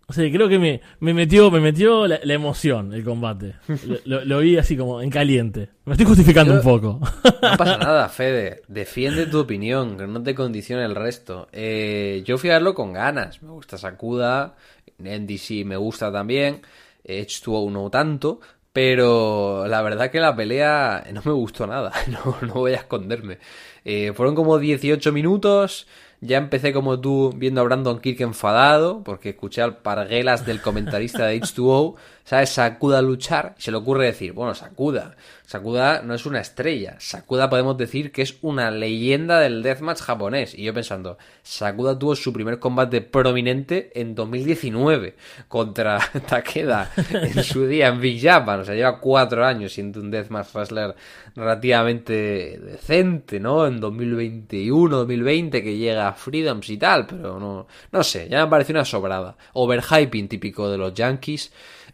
[0.08, 3.54] O sea, creo que me, me metió, me metió la, la emoción el combate.
[3.86, 5.68] Lo, lo- lo vi así como en caliente.
[5.84, 7.00] Me estoy justificando Yo- un poco.
[7.42, 8.62] No pasa nada, Fede.
[8.66, 11.46] Defiende tu opinión, que no te condicione el resto.
[11.52, 13.40] Eh, yo fui a verlo con ganas.
[13.42, 14.56] Me gusta Sakuda,
[14.98, 16.60] NDC me gusta también.
[17.04, 18.40] Edge tuvo no tanto.
[18.72, 21.92] Pero la verdad que la pelea no me gustó nada.
[22.08, 23.38] No, no voy a esconderme.
[23.84, 25.86] Eh, fueron como 18 minutos.
[26.22, 31.26] Ya empecé como tú viendo a Brandon Kirk enfadado, porque escuché al parguelas del comentarista
[31.26, 32.50] de H2O, ¿sabes?
[32.50, 35.16] Sakuda luchar, y se le ocurre decir, bueno, Sakuda,
[35.50, 40.56] Sakuda no es una estrella, Sakuda podemos decir que es una leyenda del deathmatch japonés.
[40.56, 45.16] Y yo pensando, Sakuda tuvo su primer combate prominente en 2019
[45.48, 50.12] contra Takeda en su día en Big Japan, o sea, lleva cuatro años siendo un
[50.12, 50.94] deathmatch wrestler
[51.34, 53.66] relativamente decente, ¿no?
[53.66, 58.50] En 2021, 2020 que llega a Freedoms y tal, pero no, no sé, ya me
[58.52, 59.36] parece una sobrada.
[59.54, 61.50] Overhyping típico de los Yankees.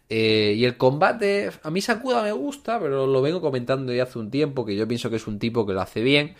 [0.08, 4.18] Eh, y el combate, a mí Sakuda me gusta, pero lo vengo comentando ya hace
[4.18, 6.36] un tiempo, que yo pienso que es un tipo que lo hace bien,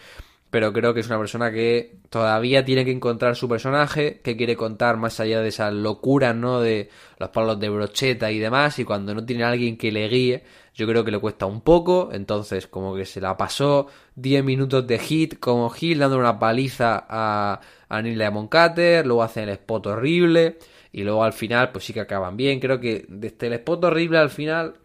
[0.51, 4.57] pero creo que es una persona que todavía tiene que encontrar su personaje, que quiere
[4.57, 6.61] contar más allá de esas locuras, ¿no?
[6.61, 10.09] De los palos de brocheta y demás, y cuando no tiene a alguien que le
[10.09, 14.45] guíe, yo creo que le cuesta un poco, entonces como que se la pasó 10
[14.45, 19.45] minutos de hit como Hill dando una paliza a, a Neil Diamond Cutter, luego hacen
[19.45, 20.59] el spot horrible,
[20.97, 24.17] y luego al final pues sí que acaban bien, creo que desde el spot horrible
[24.17, 24.79] al final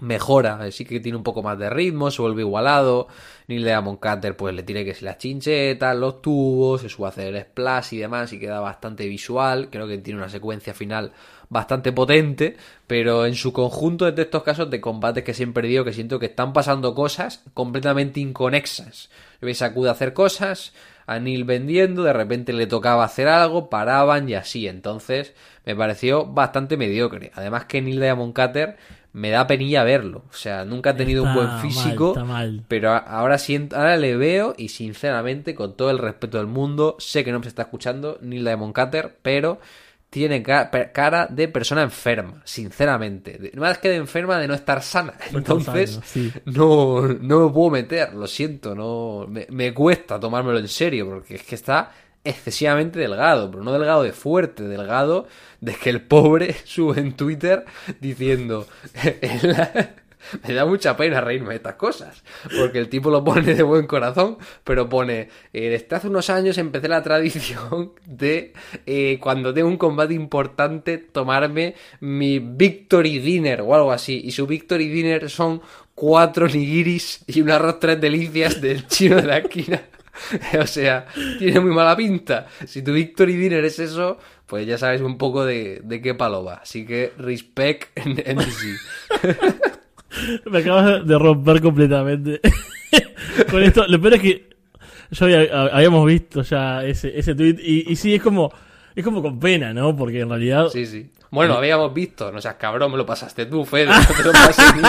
[0.00, 3.06] mejora, sí que tiene un poco más de ritmo, se vuelve igualado,
[3.46, 7.10] Neil Diamond Cutter pues le tiene que ser las chinchetas, los tubos, se sube a
[7.10, 11.12] hacer el splash y demás y queda bastante visual, creo que tiene una secuencia final
[11.48, 12.56] bastante potente,
[12.88, 16.18] pero en su conjunto es de estos casos de combates que siempre digo que siento
[16.18, 19.10] que están pasando cosas completamente inconexas.
[19.40, 20.72] Veis a hacer cosas,
[21.06, 26.26] a Neil vendiendo, de repente le tocaba hacer algo, paraban y así, entonces me pareció
[26.26, 27.30] bastante mediocre.
[27.34, 28.76] Además que Neil Diamond Cutter
[29.12, 32.64] me da penilla verlo, o sea, nunca ha tenido un buen físico, mal.
[32.68, 37.24] pero ahora siento, ahora le veo y sinceramente, con todo el respeto del mundo, sé
[37.24, 39.58] que no me está escuchando Neil Diamond Cutter, pero
[40.16, 43.52] tiene cara de persona enferma, sinceramente.
[43.56, 45.12] Más que de enferma, de no estar sana.
[45.20, 46.32] Estar Entonces, sí.
[46.46, 51.34] no, no me puedo meter, lo siento, no me, me cuesta tomármelo en serio, porque
[51.34, 51.92] es que está
[52.24, 55.26] excesivamente delgado, pero no delgado de fuerte, delgado
[55.60, 57.66] de que el pobre sube en Twitter
[58.00, 58.66] diciendo
[59.20, 59.54] "El-
[60.46, 62.22] me da mucha pena reírme de estas cosas,
[62.56, 66.58] porque el tipo lo pone de buen corazón, pero pone, eh, desde hace unos años
[66.58, 68.52] empecé la tradición de
[68.86, 74.46] eh, cuando tengo un combate importante tomarme mi victory dinner o algo así, y su
[74.46, 75.60] victory dinner son
[75.94, 79.82] cuatro nigiris y un arroz tres delicias del chino de la esquina.
[80.58, 81.06] O sea,
[81.38, 82.46] tiene muy mala pinta.
[82.66, 86.44] Si tu victory dinner es eso, pues ya sabes un poco de, de qué palo
[86.44, 86.54] va.
[86.54, 88.38] Así que respect en, en.
[90.50, 92.40] Me acabas de romper completamente.
[93.50, 94.48] Con esto, lo peor es que
[95.10, 98.52] yo había- habíamos visto ya ese, ese tweet y, y sí, es como,
[98.94, 99.94] es como con pena, ¿no?
[99.96, 101.10] Porque en realidad Sí, sí.
[101.30, 104.62] Bueno, habíamos visto, no seas cabrón, me lo pasaste tú, Fede, no te lo pasé
[104.76, 104.82] ni-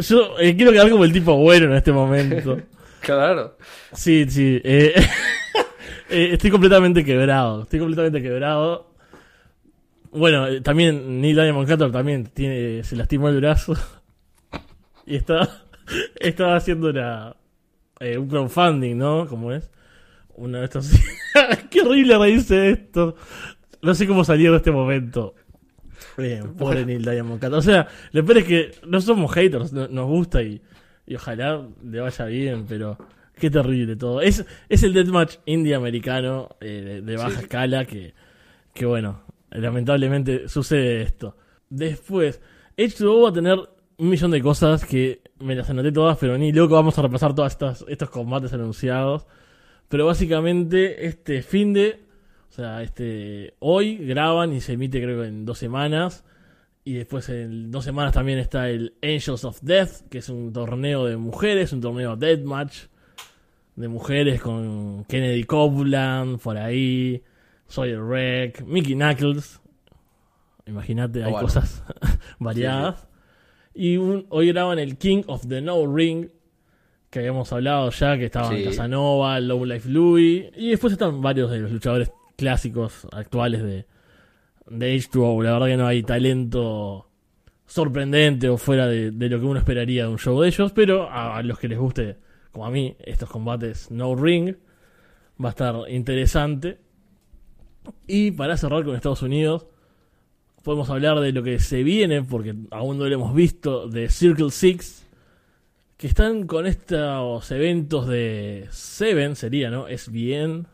[0.00, 2.60] yo eh, quiero quedar como el tipo bueno en este momento.
[3.00, 3.56] Claro.
[3.92, 4.60] Sí, sí.
[4.62, 4.92] eh,
[6.10, 7.62] eh, estoy completamente quebrado.
[7.62, 8.90] Estoy completamente quebrado.
[10.12, 13.74] Bueno, eh, también Neil Diamond Cutter también tiene, se lastimó el brazo.
[15.08, 15.48] Y estaba,
[16.18, 17.36] estaba haciendo una,
[18.00, 19.28] eh, un crowdfunding, ¿no?
[19.28, 19.70] Como es.
[20.34, 20.90] Uno de estos
[21.70, 23.14] Qué horrible reírse de esto.
[23.82, 25.34] No sé cómo salir de este momento.
[26.18, 27.52] Bien, pobre Neil Diamond Cat.
[27.52, 30.60] O sea, lo peor es que no somos haters, no- nos gusta y,
[31.06, 32.98] y ojalá le vaya bien, pero
[33.38, 34.20] qué terrible todo.
[34.20, 38.12] Es, es el deathmatch indie americano eh, de, de baja escala que,
[38.74, 39.22] que, bueno,
[39.60, 41.36] lamentablemente sucede esto.
[41.68, 42.40] Después,
[42.76, 43.58] H2O va a tener
[43.98, 47.34] un millón de cosas que me las anoté todas, pero ni loco vamos a repasar
[47.34, 49.26] todos estos, estos combates anunciados.
[49.88, 52.00] Pero básicamente este fin de,
[52.50, 56.24] o sea, este hoy graban y se emite creo que en dos semanas.
[56.84, 61.04] Y después en dos semanas también está el Angels of Death, que es un torneo
[61.04, 62.84] de mujeres, un torneo deathmatch
[63.74, 67.22] de mujeres con Kennedy Copeland por ahí,
[67.68, 69.60] Sawyer Wreck, Mickey Knuckles.
[70.66, 71.46] Imagínate, hay Oh, bueno.
[71.46, 71.84] cosas
[72.38, 73.06] variadas.
[73.74, 76.28] Y un- hoy graban el King of the No Ring,
[77.10, 78.64] que habíamos hablado ya, que estaban Sí.
[78.64, 80.46] Casanova, Low Life Louis.
[80.56, 83.86] Y después están varios de los luchadores clásicos actuales de,
[84.68, 85.42] de H2O.
[85.44, 87.08] La verdad que no hay talento
[87.66, 91.08] sorprendente o fuera de, de lo que uno esperaría de un show de ellos, pero
[91.10, 92.16] a, a los que les guste,
[92.52, 94.54] como a mí, estos combates no ring,
[95.42, 96.78] va a estar interesante.
[98.06, 99.66] Y para cerrar con Estados Unidos,
[100.62, 104.50] podemos hablar de lo que se viene, porque aún no lo hemos visto, de Circle
[104.50, 105.06] Six,
[105.96, 109.88] que están con estos eventos de Seven, sería, ¿no?
[109.88, 110.66] Es bien.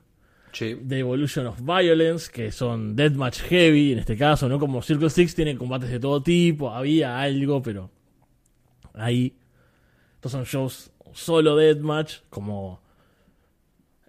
[0.53, 0.77] Sí.
[0.87, 4.59] The Evolution of Violence, que son Deathmatch Heavy en este caso, ¿no?
[4.59, 7.90] Como Circle Six tienen combates de todo tipo, había algo, pero
[8.94, 9.35] ahí.
[10.16, 12.82] Estos son shows solo Deathmatch, como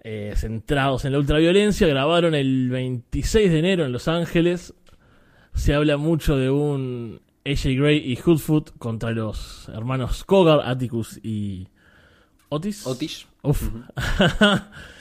[0.04, 1.88] eh, centrados en la ultraviolencia.
[1.88, 4.74] Grabaron el 26 de enero en Los Ángeles.
[5.54, 11.68] Se habla mucho de un AJ Gray y Hoodfoot contra los hermanos Kogar, Atticus y
[12.50, 12.86] Otis.
[12.86, 13.28] Otis.
[13.42, 13.70] Uf.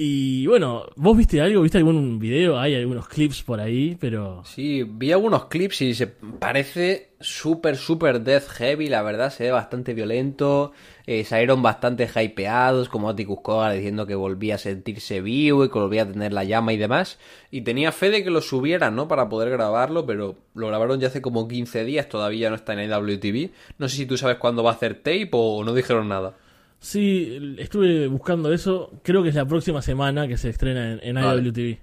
[0.00, 1.60] y bueno, ¿vos viste algo?
[1.60, 2.56] ¿Viste algún video?
[2.56, 4.44] Hay algunos clips por ahí, pero...
[4.44, 9.50] Sí, vi algunos clips y se parece súper, súper death heavy, la verdad, se ve
[9.50, 10.70] bastante violento.
[11.04, 15.80] Eh, salieron bastante hypeados, como Atticus Kogar diciendo que volvía a sentirse vivo y que
[15.80, 17.18] volvía a tener la llama y demás.
[17.50, 19.08] Y tenía fe de que lo subieran, ¿no?
[19.08, 22.88] Para poder grabarlo, pero lo grabaron ya hace como 15 días, todavía no está en
[22.88, 23.50] IWTV.
[23.78, 26.36] No sé si tú sabes cuándo va a hacer tape o no dijeron nada.
[26.80, 28.92] Sí, estuve buscando eso.
[29.02, 31.42] Creo que es la próxima semana que se estrena en, en Vale.
[31.42, 31.78] IWTV.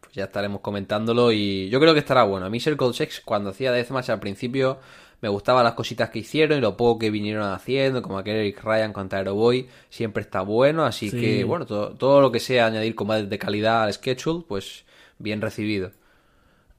[0.00, 2.46] Pues ya estaremos comentándolo y yo creo que estará bueno.
[2.46, 4.78] A mí Circle Sex cuando hacía Deathmatch al principio
[5.22, 8.62] me gustaban las cositas que hicieron y lo poco que vinieron haciendo, como aquel Eric
[8.64, 11.20] Ryan contra Aeroboy, siempre está bueno, así Sí.
[11.20, 14.86] que bueno, todo, todo lo que sea añadir combates de calidad al schedule, pues
[15.18, 15.90] bien recibido.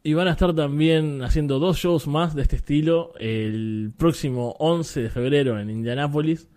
[0.01, 5.03] Y van a estar también haciendo dos shows más de este estilo el próximo 11
[5.03, 6.47] de febrero en Indianápolis.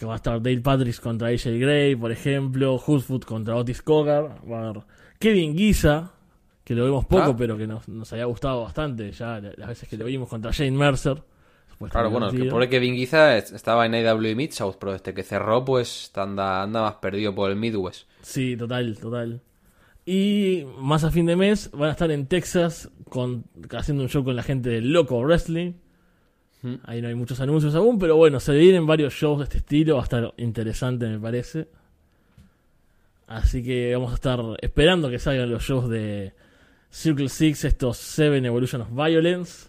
[0.00, 2.76] Que va a estar Dale Patrick contra AJ Gray, por ejemplo.
[2.76, 4.40] Hoodfoot contra Otis Kogar.
[4.50, 4.82] Va a haber
[5.18, 6.10] Kevin Giza,
[6.64, 7.36] que lo vemos poco, Ah.
[7.36, 10.50] pero que nos, nos había gustado bastante ya la- las veces que lo vimos contra
[10.52, 11.22] Shane Mercer.
[11.90, 15.22] Claro, bueno, el que pobre Kevin Guiza estaba en AW Mid South, pero este que
[15.22, 18.06] cerró, pues anda, anda más perdido por el Midwest.
[18.22, 19.40] Sí, total, total.
[20.06, 23.44] Y más a fin de mes van a estar en Texas con,
[23.76, 25.72] haciendo un show con la gente de Loco Wrestling.
[26.84, 29.94] Ahí no hay muchos anuncios aún, pero bueno, se vienen varios shows de este estilo.
[29.94, 31.68] Va a estar interesante, me parece.
[33.26, 36.34] Así que vamos a estar esperando que salgan los shows de
[36.90, 39.68] Circle Six, estos Seven Evolution of Violence.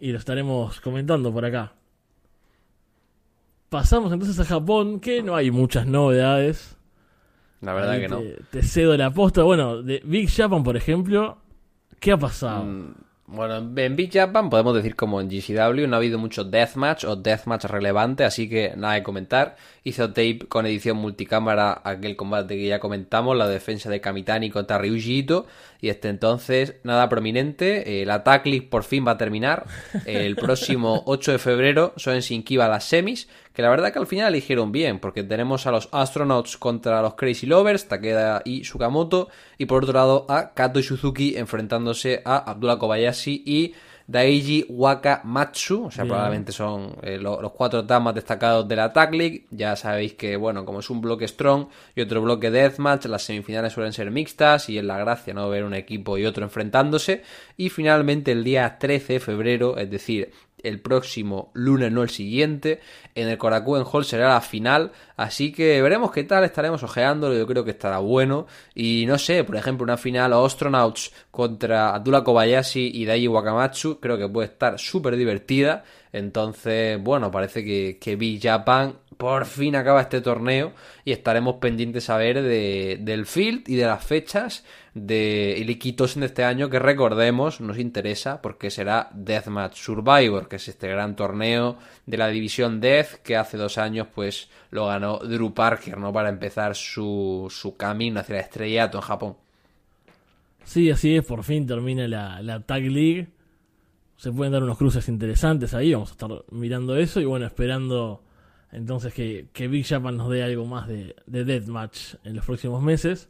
[0.00, 1.74] Y lo estaremos comentando por acá.
[3.68, 6.76] Pasamos entonces a Japón, que no hay muchas novedades.
[7.60, 8.20] La verdad Ahí que no.
[8.50, 9.42] te, cedo la posta.
[9.42, 11.38] Bueno, de Big Japan, por ejemplo,
[12.00, 12.64] ¿qué ha pasado?
[12.64, 12.94] Mm,
[13.34, 17.16] Bueno, en Big Japan podemos decir como en GCW no ha habido mucho deathmatch o
[17.16, 19.56] deathmatch relevante, así que nada de comentar.
[19.84, 24.76] Hizo tape con edición multicámara aquel combate que ya comentamos, la defensa de Kamitani contra
[24.76, 25.46] Ryuji Ito,
[25.80, 28.04] y este entonces nada prominente.
[28.04, 29.64] La Tag League por fin va a terminar
[30.04, 34.06] el próximo 8 de febrero, son en Shinkiba las semis, que la verdad que al
[34.06, 39.28] final eligieron bien, porque tenemos a los Astronauts contra los Crazy Lovers, Takeda y Sukamoto,
[39.62, 43.74] y por otro lado a Kato Suzuki enfrentándose a Abdullah Kobayashi y
[44.08, 46.08] Daiji Wakamatsu, o sea, Bien.
[46.12, 49.46] probablemente son eh, lo- los cuatro tag más destacados de la Tag League.
[49.50, 53.72] Ya sabéis que, bueno, como es un bloque Strong y otro bloque Deathmatch, las semifinales
[53.72, 55.48] suelen ser mixtas y es la gracia, ¿no?
[55.48, 57.22] Ver un equipo y otro enfrentándose.
[57.56, 60.32] Y finalmente el día 13 de febrero, es decir,
[60.62, 62.80] el próximo lunes, no el siguiente,
[63.14, 67.46] en el Korakuen Hall será la final, así que veremos qué tal, estaremos ojeándolo, yo
[67.46, 72.90] creo que estará bueno, y no sé, por ejemplo, una final Astronauts contra Abdullah Kobayashi
[72.94, 78.42] y Daiji Wakamatsu, creo que puede estar súper divertida, Entonces, bueno, parece que, que Big
[78.42, 80.72] Japan por fin acaba este torneo
[81.04, 86.26] y estaremos pendientes a ver de, del field y de las fechas de Iliquitos de
[86.26, 91.78] este año que recordemos nos interesa porque será Deathmatch Survivor que es este gran torneo
[92.04, 96.28] de la división Death que hace dos años pues lo ganó Drew Parker no para
[96.28, 99.36] empezar su, su camino hacia el estrellato en Japón.
[100.64, 103.28] Sí, así es, por fin termina la, la Tag League
[104.22, 108.22] se pueden dar unos cruces interesantes ahí vamos a estar mirando eso y bueno esperando
[108.70, 112.82] entonces que, que Big Japan nos dé algo más de, de Deathmatch en los próximos
[112.82, 113.28] meses.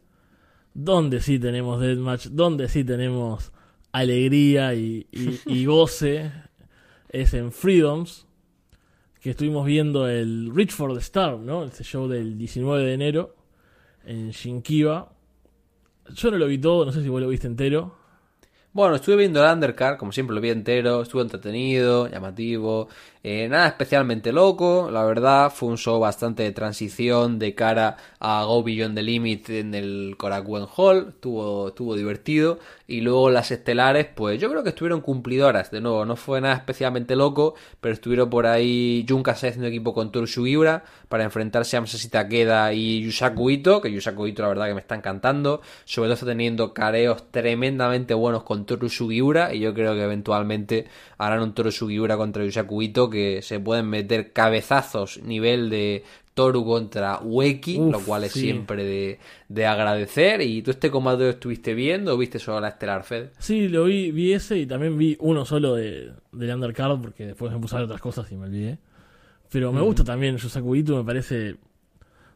[0.74, 3.52] Donde sí tenemos Deathmatch, donde sí tenemos
[3.90, 6.30] alegría y, y, goce,
[7.08, 8.26] es en Freedoms,
[9.20, 11.64] que estuvimos viendo el Reach for the Star, ¿no?
[11.64, 13.34] Ese show del 19 de enero
[14.04, 15.12] en Shinkiba.
[16.14, 18.01] Yo no lo vi todo, no sé si vos lo viste entero.
[18.74, 22.88] Bueno, estuve viendo el Undercard, como siempre lo vi entero, estuvo entretenido, llamativo,
[23.22, 28.44] eh, nada especialmente loco, la verdad, fue un show bastante de transición de cara a
[28.44, 32.58] Go Beyond the Limit en el Korakuen Hall, estuvo, estuvo divertido.
[32.92, 36.56] Y luego las estelares, pues yo creo que estuvieron cumplidoras, de nuevo, no fue nada
[36.56, 40.26] especialmente loco, pero estuvieron por ahí Junka haciendo equipo con Toru
[41.08, 44.80] para enfrentarse a Masashi Takeda y Yusaku Ito, que Yusaku Ito la verdad que me
[44.80, 50.02] está encantando, sobre todo está teniendo careos tremendamente buenos con Toru y yo creo que
[50.02, 50.86] eventualmente
[51.16, 51.70] harán un Toru
[52.18, 56.04] contra Yusaku Ito que se pueden meter cabezazos nivel de
[56.34, 59.18] Toru contra Weki, lo cual es siempre
[59.48, 60.40] de, agradecer.
[60.40, 63.30] ¿Y tú este combate lo estuviste viendo o viste solo la Estelar Fed?
[63.38, 67.52] Sí, lo vi, vi ese y también vi uno solo de, del Undercard porque después
[67.52, 68.78] me puse a ver otras cosas y me olvidé.
[69.50, 71.56] Pero me gusta también Yusaku Ito, me parece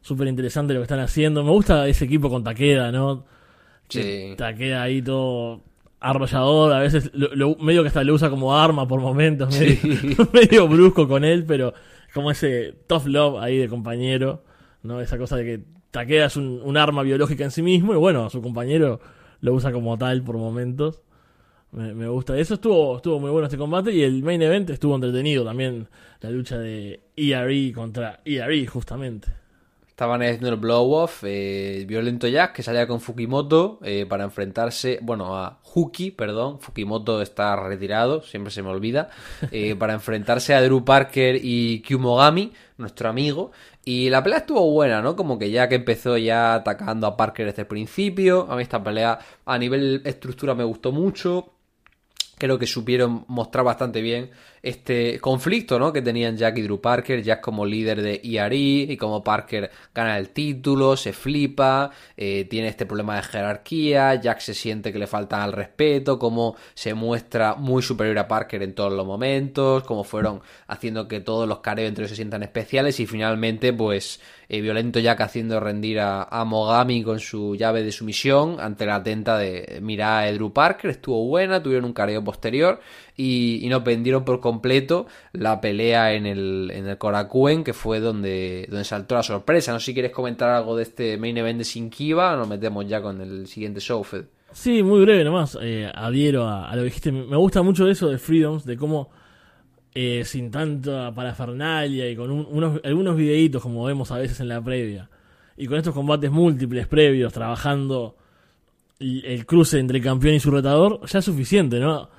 [0.03, 1.43] súper interesante lo que están haciendo.
[1.43, 3.25] Me gusta ese equipo con Takeda, ¿no?
[3.89, 4.35] Sí.
[4.37, 5.63] Takeda ahí todo
[6.01, 9.59] arrollador, a veces lo, medio que hasta lo usa como arma por momentos,
[10.33, 11.73] medio, brusco con él, pero
[12.17, 14.43] como ese tough love ahí de compañero,
[14.83, 15.03] ¿no?
[15.03, 18.41] Esa cosa de que Takeda es un, arma biológica en sí mismo y bueno, su
[18.41, 19.01] compañero
[19.43, 21.03] lo usa como tal por momentos.
[21.73, 22.39] Me, gusta.
[22.39, 25.89] Eso estuvo, estuvo muy bueno este combate y el main event estuvo entretenido también.
[26.23, 29.29] La lucha de ERE contra ERE, justamente.
[29.97, 35.39] Estaban haciendo el blow-off, eh, Violento Jack, que salía con Fukimoto eh, para enfrentarse, bueno,
[35.39, 39.09] a Huki, perdón, Fukimoto está retirado, siempre se me olvida,
[39.51, 43.53] eh, para enfrentarse a Drew Parker y Kyumogami, nuestro amigo.
[43.87, 45.17] Y la pelea estuvo buena, ¿no?
[45.17, 48.49] Como que Jack empezó ya atacando a Parker desde el principio.
[48.51, 51.55] A mí esta pelea a nivel estructura me gustó mucho.
[52.39, 54.31] Creo que supieron mostrar bastante bien
[54.63, 55.91] este conflicto ¿no?
[55.91, 60.19] que tenían Jack y Drew Parker, Jack como líder de ERE y como Parker gana
[60.19, 65.07] el título, se flipa, eh, tiene este problema de jerarquía, Jack se siente que le
[65.07, 70.05] falta al respeto, como se muestra muy superior a Parker en todos los momentos, como
[70.05, 74.61] fueron haciendo que todos los careos entre ellos se sientan especiales y finalmente pues eh,
[74.61, 79.79] Violento Jack haciendo rendir a, Mogami con su llave de sumisión ante la atenta de
[79.83, 82.81] mirar a Drew Parker, estuvo buena, tuvieron un careo posterior
[83.17, 88.01] y, y nos vendieron por completo la pelea en el, en el Korakuen, que fue
[88.01, 89.73] donde, donde saltó la sorpresa.
[89.73, 92.87] No sé si quieres comentar algo de este main event de Shinkiba o nos metemos
[92.87, 94.05] ya con el siguiente show.
[94.53, 95.59] Sí, muy breve nomás.
[95.61, 97.13] Eh, adhiero a, lo que dijiste.
[97.13, 99.11] Me gusta mucho eso de Freedoms, de cómo
[99.97, 104.63] eh, sin tanta parafernalia y con unos, algunos videitos como vemos a veces en la
[104.63, 105.09] previa,
[105.57, 108.17] y con estos combates múltiples previos, trabajando
[108.99, 112.11] el, cruce entre campeón y su retador, ya es suficiente, ¿no?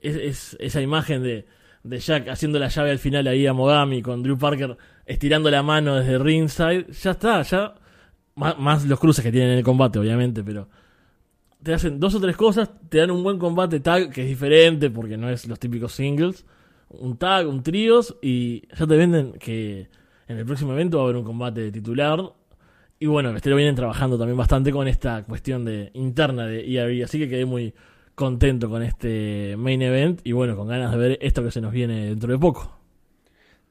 [0.00, 1.46] es esa imagen de
[1.82, 5.62] de Jack haciendo la llave al final ahí a Mogami con Drew Parker estirando la
[5.62, 7.74] mano desde ringside, ya está, ya
[8.36, 10.68] más, los cruces que tienen en el combate, obviamente, pero
[11.62, 14.90] te hacen dos o tres cosas, te dan un buen combate tag que es diferente
[14.90, 16.46] porque no es los típicos singles,
[17.00, 19.88] un tag, un tríos y ya te venden que
[20.28, 22.20] en el próximo evento va a haber un combate titular
[22.98, 27.02] y bueno, que lo vienen trabajando también bastante con esta cuestión de interna de ERE,
[27.02, 27.74] así que quedé muy
[28.14, 31.72] contento con este main event y bueno, con ganas de ver esto que se nos
[31.72, 32.81] viene dentro de poco.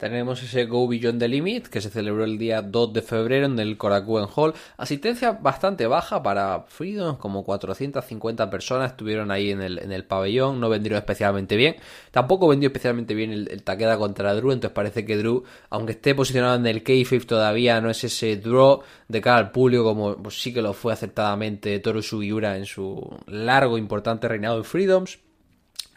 [0.02, 3.60] Tenemos ese Go Beyond the Limit que se celebró el día 2 de febrero en
[3.60, 4.56] el Korakuen Hall.
[4.78, 10.60] Asistencia bastante baja para Freedom, como 450 personas estuvieron ahí en el, pabellón.
[10.60, 11.76] No vendieron especialmente bien.
[12.10, 14.52] Tampoco vendió especialmente bien el, el Takeda contra Drew.
[14.52, 18.82] Entonces parece que Drew, aunque esté posicionado en el K-5 todavía no es ese draw
[19.08, 23.08] de cara al público como pues, sí que lo fue aceptadamente Toru Sugiura en su
[23.28, 25.20] largo importante reinado en Freedoms.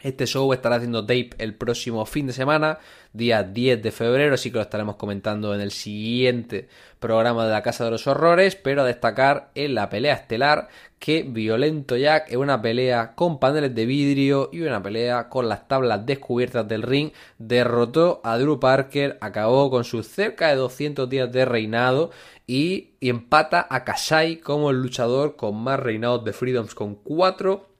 [0.05, 2.77] Este show estará haciendo tape el próximo fin de semana,
[3.11, 7.63] día 10 de febrero, así que lo estaremos comentando en el siguiente programa de la
[7.63, 10.67] Casa de los Horrores, pero a destacar en la pelea estelar
[10.99, 15.67] que Violento Jack en una pelea con paneles de vidrio y una pelea con las
[15.67, 17.09] tablas descubiertas del ring.
[17.39, 22.11] Derrotó a Drew Parker, acabó con sus cerca de 200 días de reinado
[22.45, 27.74] y, y empata a Kasai como el luchador con más reinados de Freedoms con 4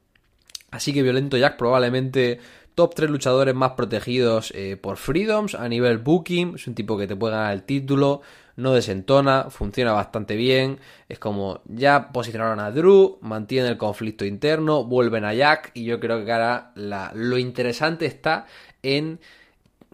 [0.76, 2.39] Así que Violento Jack probablemente
[2.76, 6.55] top 3 luchadores más protegidos eh, por Freedoms a nivel booking.
[6.55, 8.21] Es un tipo que te puede ganar el título,
[8.57, 10.80] no desentona, funciona bastante bien.
[11.07, 16.01] Es como ya posicionaron a Drew, mantiene el conflicto interno, vuelven a Jack y yo
[16.01, 18.45] creo que ahora lo interesante está
[18.84, 19.21] en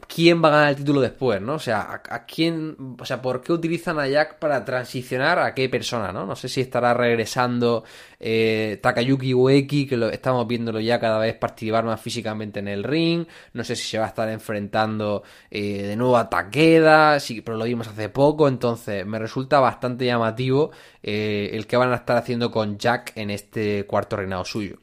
[0.08, 1.54] quién va a ganar el título después, ¿no?
[1.56, 5.70] O sea, a, quién, o sea, ¿por qué utilizan a Jack para transicionar a qué
[5.70, 6.26] persona, ¿no?
[6.26, 7.84] No sé si estará regresando
[8.20, 12.84] eh, Takayuki Ueki, que lo, estamos viéndolo ya cada vez participar más físicamente en el
[12.84, 17.41] ring, no sé si se va a estar enfrentando eh, de nuevo a Takeda, sí,
[17.41, 20.72] pero lo vimos hace poco, entonces me resulta bastante llamativo
[21.04, 24.78] eh, el que van a estar haciendo con Jack en este cuarto reinado suyo.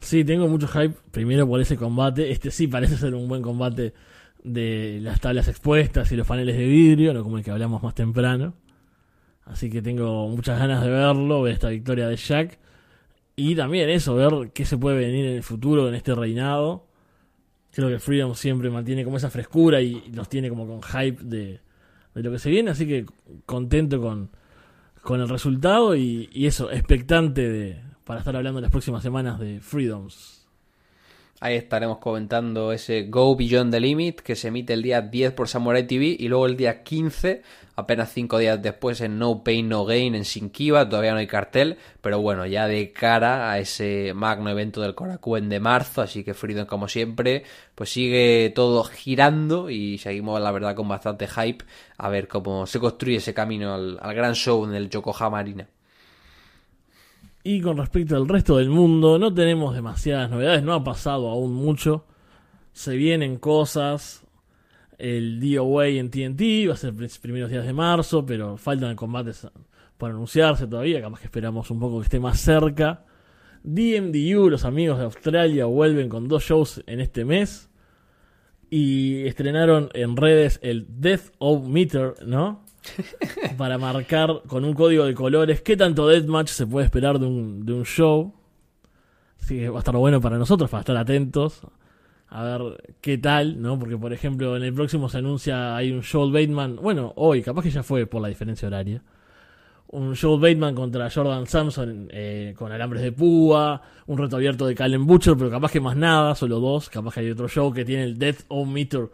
[0.00, 3.92] Sí, tengo mucho hype, primero por ese combate, este sí parece ser un buen combate
[4.42, 7.94] de las tablas expuestas y los paneles de vidrio, no como el que hablamos más
[7.94, 8.54] temprano.
[9.44, 12.58] Así que tengo muchas ganas de verlo, ver esta victoria de Jack.
[13.34, 16.86] Y también eso, ver qué se puede venir en el futuro en este reinado.
[17.72, 21.60] Creo que Freedom siempre mantiene como esa frescura y nos tiene como con hype de,
[22.14, 22.70] de lo que se viene.
[22.70, 23.06] Así que
[23.46, 24.30] contento con,
[25.02, 29.40] con el resultado y, y eso, expectante de, para estar hablando en las próximas semanas
[29.40, 30.41] de Freedoms.
[31.44, 35.48] Ahí estaremos comentando ese Go Beyond the Limit que se emite el día 10 por
[35.48, 37.42] Samurai TV y luego el día 15,
[37.74, 41.78] apenas 5 días después en No Pain No Gain en Shinkiba, todavía no hay cartel,
[42.00, 46.32] pero bueno, ya de cara a ese magno evento del Korakuen de marzo, así que
[46.32, 47.42] Freedom como siempre,
[47.74, 51.64] pues sigue todo girando y seguimos la verdad con bastante hype
[51.98, 55.66] a ver cómo se construye ese camino al, gran show en el Yokohama Arena.
[57.44, 61.52] Y con respecto al resto del mundo, no tenemos demasiadas novedades, no ha pasado aún
[61.52, 62.04] mucho.
[62.72, 64.24] Se vienen cosas.
[64.96, 69.48] El DOA en TNT va a ser primeros días de marzo, pero faltan combates
[69.98, 71.00] por anunciarse todavía.
[71.00, 73.04] Capaz que esperamos un poco que esté más cerca.
[73.64, 77.70] DMDU, los amigos de Australia, vuelven con dos shows en este mes.
[78.70, 82.61] Y estrenaron en redes el Death of Meter, ¿no?
[83.56, 87.64] para marcar con un código de colores qué tanto deathmatch se puede esperar de un,
[87.64, 88.34] de un show.
[89.40, 91.62] Así que va a estar bueno para nosotros, para estar atentos
[92.34, 93.78] a ver qué tal, ¿no?
[93.78, 97.62] Porque, por ejemplo, en el próximo se anuncia hay un Joel Bateman, bueno, hoy, capaz
[97.62, 99.02] que ya fue por la diferencia horaria.
[99.88, 104.74] Un Joel Bateman contra Jordan Samson eh, con alambres de púa, un reto abierto de
[104.74, 106.88] Calen Butcher, pero capaz que más nada, solo dos.
[106.88, 109.10] Capaz que hay otro show que tiene el Death of Meter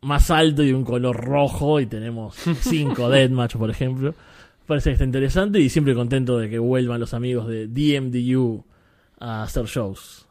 [0.00, 4.14] más alto y un color rojo y tenemos 5 Deathmatch, por ejemplo.
[4.66, 8.64] Parece que está interesante y siempre contento de que vuelvan los amigos de DMDU
[9.18, 10.26] a hacer shows.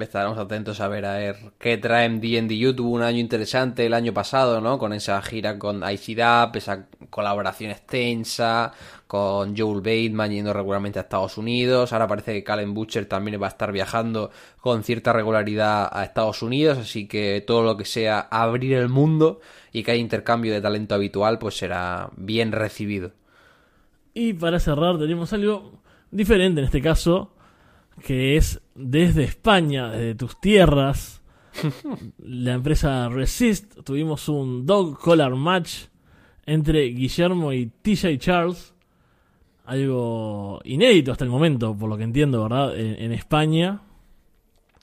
[0.00, 2.74] Estaremos atentos a ver a ver qué trae DMDU.
[2.74, 4.78] Tuvo un año interesante el año pasado, ¿no?
[4.78, 8.72] Con esa gira con ICDAP, esa colaboración extensa,
[9.06, 11.92] con Joel Bateman yendo regularmente a Estados Unidos.
[11.92, 14.30] Ahora parece que Calen Butcher también va a estar viajando
[14.60, 16.78] con cierta regularidad a Estados Unidos.
[16.78, 19.40] Así que todo lo que sea abrir el mundo
[19.72, 23.12] y que haya intercambio de talento habitual, pues será bien recibido.
[24.12, 25.80] Y para cerrar, tenemos algo
[26.10, 27.34] diferente en este caso,
[28.02, 31.22] que es desde España, desde tus tierras.
[32.18, 35.86] la empresa Resist, tuvimos un dog collar match
[36.44, 38.75] entre Guillermo y TJ Charles
[39.66, 42.78] algo inédito hasta el momento, por lo que entiendo, ¿verdad?
[42.78, 43.80] En, España.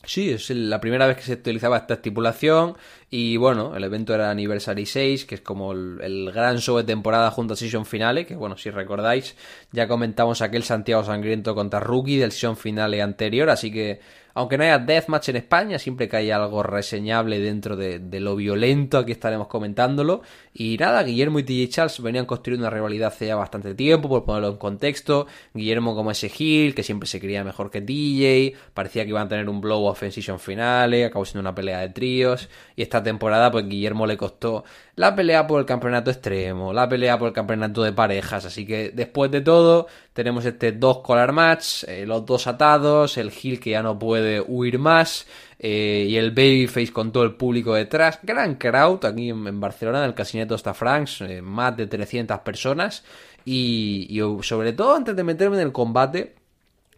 [0.05, 2.75] Sí, es la primera vez que se utilizaba esta estipulación
[3.09, 7.31] y bueno, el evento era Anniversary 6, que es como el, gran show de temporada
[7.31, 9.37] junto a Season Finale, que bueno, si recordáis,
[9.71, 14.01] ya comentamos aquel Santiago Sangriento contra Rookie del Season Finale anterior, así que
[14.35, 18.97] aunque no haya deathmatch en España, siempre que haya algo reseñable dentro de, lo violento,
[18.97, 20.21] aquí estaremos comentándolo.
[20.53, 24.25] Y nada, Guillermo y TJ Charles venían construyendo una rivalidad hace ya bastante tiempo, por
[24.25, 25.27] ponerlo en contexto.
[25.53, 29.29] Guillermo como ese heel, que siempre se creía mejor que DJ, parecía que iban a
[29.29, 32.49] tener un blow off en season finale, acabó siendo una pelea de tríos.
[32.75, 34.63] Y esta temporada, pues Guillermo le costó
[34.95, 38.45] la pelea por el campeonato extremo, la pelea por el campeonato de parejas.
[38.45, 43.31] Así que después de todo, tenemos este dos collar match, eh, los dos atados, el
[43.31, 45.25] heel que ya no puede huir más.
[45.57, 48.19] Eh, y el Babyface con todo el público detrás.
[48.21, 53.03] Gran crowd aquí en, Barcelona, en el Casineto Sta Franks, eh, más de 300 personas.
[53.45, 56.35] Y, y sobre todo, antes de meterme en el combate,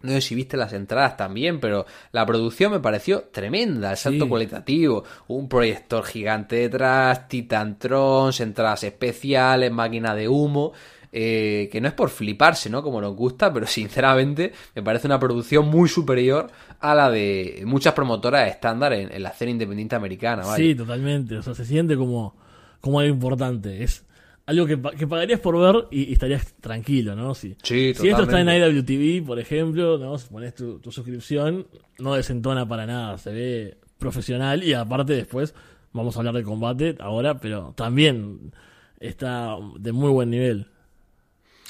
[0.02, 4.26] No sé si viste las entradas también, pero la producción me pareció tremenda, el salto
[4.26, 4.30] Sí.
[4.30, 5.04] cualitativo.
[5.28, 10.74] Un proyector gigante detrás, Titantrons, entradas especiales, máquina de humo.
[11.18, 12.84] eh, que no es por fliparse, ¿no?
[12.84, 16.48] Como nos gusta, pero sinceramente me parece una producción muy superior
[16.82, 20.62] a la de muchas promotoras estándar en, en la escena independiente americana, ¿vale?
[20.62, 21.38] Sí, totalmente.
[21.38, 22.36] O sea, se siente como,
[22.82, 23.82] como algo importante.
[23.82, 24.05] Es
[24.46, 27.34] algo que, que pagarías por ver y, y estarías tranquilo, ¿no?
[27.34, 28.50] Si, Sí, si esto está en.
[28.50, 30.18] IWTV, por ejemplo, ¿no?
[30.18, 31.68] Si pones tu, tu suscripción,
[32.00, 33.18] no desentona para nada.
[33.18, 35.56] Se ve profesional y aparte después
[35.94, 38.52] vamos a hablar de combate ahora, pero también
[39.00, 40.68] está de muy buen nivel.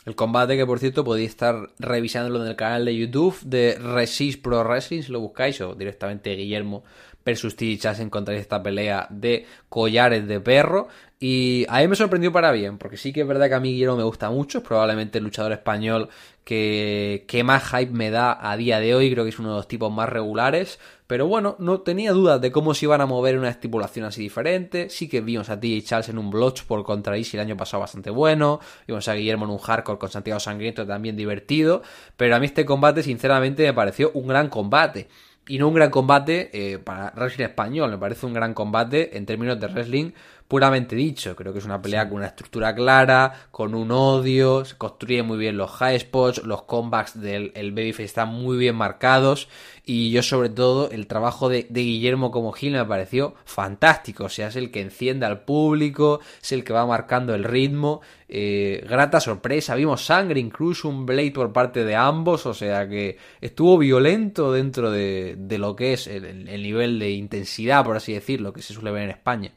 [0.05, 4.41] El combate que, por cierto, podéis estar revisándolo en el canal de YouTube de Resist
[4.41, 6.84] Pro Wrestling, si lo buscáis, o directamente Guillermo
[7.26, 7.76] versus T.
[7.80, 10.88] Chas encontráis esta pelea de collares de perro.
[11.20, 13.72] Y a mí me sorprendió para bien, porque sí que es verdad que a mí
[13.72, 16.09] Guillermo me gusta mucho, es probablemente el luchador español
[16.43, 19.55] que, que más hype me da a día de hoy, creo que es uno de
[19.55, 20.78] los tipos más regulares.
[21.07, 24.89] Pero bueno, no tenía dudas de cómo se iban a mover una estipulación así diferente.
[24.89, 25.82] Sí que vimos a T.
[25.84, 28.59] Charles en un Bloodsport contra Easy el año pasado bastante bueno.
[28.88, 31.84] Vimos a Guillermo en un hardcore con Santiago Sangriento también divertido.
[32.18, 35.07] Pero a mí este combate, sinceramente, me pareció un gran combate.
[35.47, 39.28] Y no un gran combate eh, para wrestling español, me parece un gran combate en
[39.28, 40.11] términos de wrestling
[40.47, 41.35] puramente dicho.
[41.35, 45.37] Creo que es una pelea con una estructura clara, con un odio, se construye muy
[45.37, 49.47] bien los high spots, los comebacks del el babyface están muy bien marcados.
[49.87, 54.25] Y yo, sobre todo, el trabajo de, de Guillermo como Gil me pareció fantástico.
[54.25, 58.01] O sea, es el que enciende al público, es el que va marcando el ritmo.
[58.27, 62.45] Eh, grata sorpresa, vimos sangre, incluso un blade por parte de ambos.
[62.47, 67.11] O sea que estuvo violento dentro de, de lo que es el- el nivel de
[67.11, 69.53] intensidad, por así decirlo, que se suele ver en España.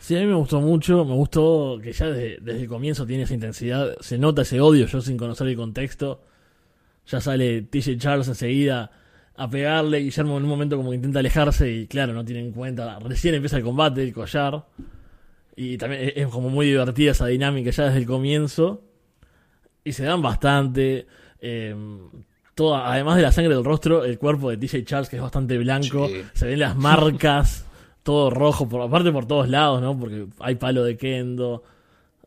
[0.00, 3.24] Sí, a mí me gustó mucho, me gustó que ya desde, desde el comienzo tiene
[3.24, 6.22] esa intensidad, se nota ese odio, yo sin conocer el contexto,
[7.06, 8.90] ya sale TJ Charles enseguida
[9.36, 12.52] a pegarle, Guillermo en un momento como que intenta alejarse y claro, no tiene en
[12.52, 14.64] cuenta, recién empieza el combate, el collar,
[15.54, 18.82] y también es, como muy divertida esa dinámica ya desde el comienzo,
[19.84, 21.06] y se dan bastante,
[21.42, 21.74] eh,
[22.54, 25.58] toda, además de la sangre del rostro, el cuerpo de TJ Charles que es bastante
[25.58, 26.22] blanco, Sí.
[26.32, 27.66] se ven las marcas,
[28.10, 29.96] todo rojo, por, aparte por todos lados, ¿no?
[29.96, 31.62] Porque hay palo de kendo,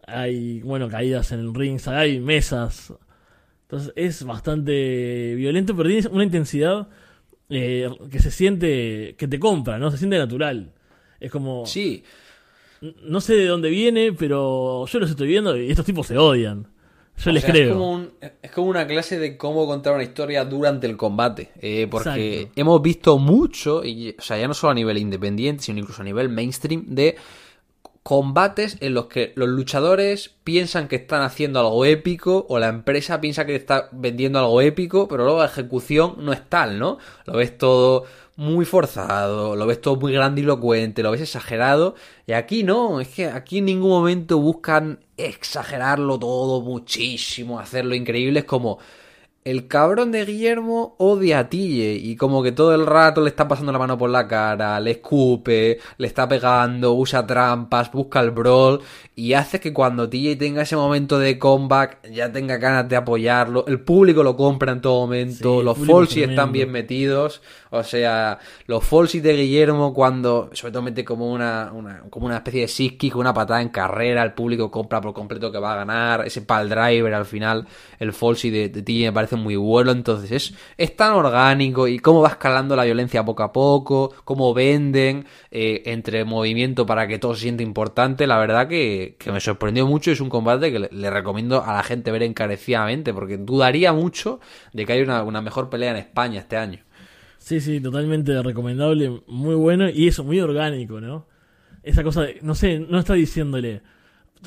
[0.08, 2.94] hay, bueno, caídas en el ring, hay mesas.
[3.64, 6.88] Entonces es bastante violento, pero tiene una intensidad
[7.50, 9.92] eh, que se siente, que te compra, ¿no?
[9.92, 10.72] Se siente natural.
[11.20, 12.06] Es como, Sí,
[13.04, 16.66] no sé de dónde viene, pero yo los estoy viendo y estos tipos se odian.
[17.18, 17.68] Yo O les sea, creo.
[17.68, 18.11] Es como, un-
[18.41, 21.51] es como una clase de cómo contar una historia durante el combate.
[21.61, 22.53] eh, porque Exacto.
[22.59, 26.05] hemos visto mucho, y, o sea, ya no solo a nivel independiente, sino incluso a
[26.05, 27.16] nivel mainstream, de
[28.01, 33.22] combates en los que los luchadores piensan que están haciendo algo épico o la empresa
[33.22, 36.97] piensa que está vendiendo algo épico, pero luego la ejecución no es tal, ¿no?
[37.26, 38.03] Lo ves todo
[38.36, 43.28] muy forzado, lo ves todo muy grandilocuente, lo ves exagerado, y aquí no, es que
[43.28, 48.80] aquí en ningún momento buscan exagerarlo todo muchísimo, hacerlo increíble, es como
[49.46, 53.48] el cabrón de Guillermo odia a Tille y como que todo el rato le está
[53.48, 58.32] pasando la mano por la cara, le escupe, le está pegando, usa trampas, busca el
[58.32, 58.80] brawl
[59.16, 63.66] y hace que cuando Tille tenga ese momento de comeback ya tenga ganas de apoyarlo,
[63.68, 67.42] el público lo compra en todo momento, Sí, los Folsy están bien metidos,
[67.74, 72.38] o sea, los Folsy de Guillermo cuando sobre todo mete como una, una- como una
[72.38, 75.74] especie de sick kick, una patada en carrera, el público compra por completo que va
[75.74, 77.68] a ganar, ese pal driver al final,
[78.00, 82.00] el Folsy de, de Tille me parece muy bueno, entonces es, es tan orgánico y
[82.00, 87.20] cómo va escalando la violencia poco a poco, cómo venden eh, entre movimiento para que
[87.20, 90.80] todo se sienta importante, la verdad que, que me sorprendió mucho es un combate que
[90.80, 94.40] le, recomiendo a la gente ver encarecidamente porque dudaría mucho
[94.74, 96.80] de que haya una mejor pelea en España este año.
[97.44, 101.28] Sí, sí, totalmente recomendable, muy bueno y eso, muy orgánico, ¿no?
[101.84, 103.82] Esa cosa de, no sé, no está diciéndole,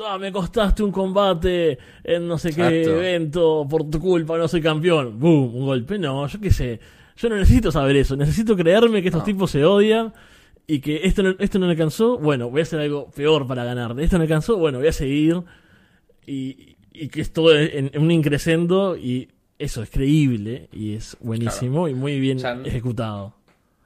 [0.03, 3.03] "Ah, me costaste un combate en no sé qué Exacto.
[3.03, 6.80] evento, por tu culpa no soy campeón, boom, un golpe, no, yo qué sé,
[7.18, 9.26] yo no necesito saber eso, necesito creerme que estos No.
[9.26, 10.14] tipos se odian
[10.66, 13.62] y que esto no, esto no le alcanzó, bueno, voy a hacer algo peor para
[13.64, 15.42] ganar, esto no alcanzó, bueno, voy a seguir
[16.26, 19.28] y, y que es todo en, en un increscendo y
[19.59, 23.34] eso es creíble y es buenísimo y muy bien O sea, no- ejecutado.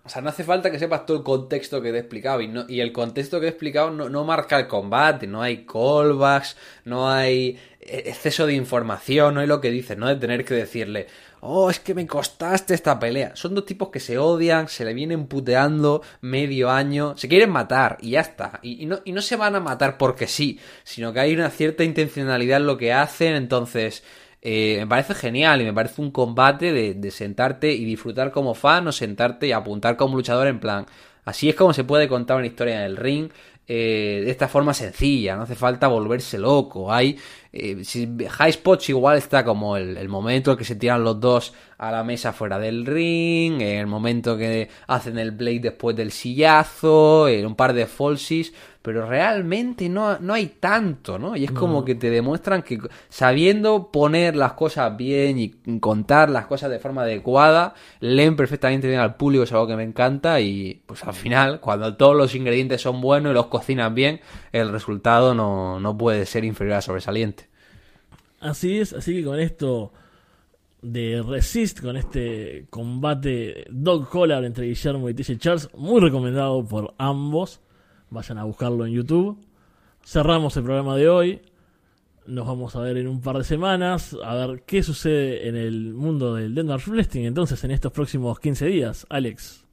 [0.02, 2.40] O sea, no hace falta que sepas todo el contexto que te he explicado.
[2.40, 5.26] Y, no, y el contexto que he explicado no, no marca el combate.
[5.26, 6.56] No hay callbacks,
[6.86, 10.54] no hay eh, exceso de información, no hay lo que dices, no de tener que
[10.54, 11.06] decirle,
[11.42, 13.36] oh, es que me costaste esta pelea.
[13.36, 17.98] Son dos tipos que se odian, se le vienen puteando medio año, se quieren matar
[18.00, 18.58] y ya está.
[18.62, 21.50] Y, y no, y no se van a matar porque sí, sino que hay una
[21.50, 24.02] cierta intencionalidad en lo que hacen, entonces
[24.42, 28.88] eh, me parece genial y me parece un combate de, sentarte y disfrutar como fan
[28.88, 30.86] o sentarte y apuntar como luchador en plan.
[31.24, 33.30] Así es como se puede contar una historia en el ring
[33.68, 36.92] eh, de esta forma sencilla, no hace falta volverse loco.
[36.92, 37.18] Hay
[37.52, 37.82] eh,
[38.28, 41.90] High Spots igual está como el, el momento en que se tiran los dos a
[41.90, 47.26] la mesa fuera del ring, en el momento que hacen el blade después del sillazo,
[47.26, 48.52] en un par de falsies,
[48.82, 51.38] pero realmente no, no hay tanto, ¿no?
[51.38, 52.78] Y es como que te demuestran que
[53.08, 59.00] sabiendo poner las cosas bien y contar las cosas de forma adecuada, leen perfectamente bien
[59.00, 62.82] al público, es algo que me encanta y pues al final, cuando todos los ingredientes
[62.82, 64.20] son buenos y los cocinan bien,
[64.52, 67.48] el resultado no, no puede ser inferior a sobresaliente.
[68.38, 69.94] Así es, así que con esto
[70.82, 76.94] de Resist, con este combate dog collar entre Guillermo y TJ Charles, muy recomendado por
[76.98, 77.60] ambos.
[78.10, 79.38] Vayan a buscarlo en YouTube.
[80.04, 81.42] Cerramos el programa de hoy.
[82.26, 85.94] Nos vamos a ver en un par de semanas, a ver qué sucede en el
[85.94, 89.06] mundo del Denmark Wrestling entonces en estos próximos 15 días.
[89.08, 89.64] Alex.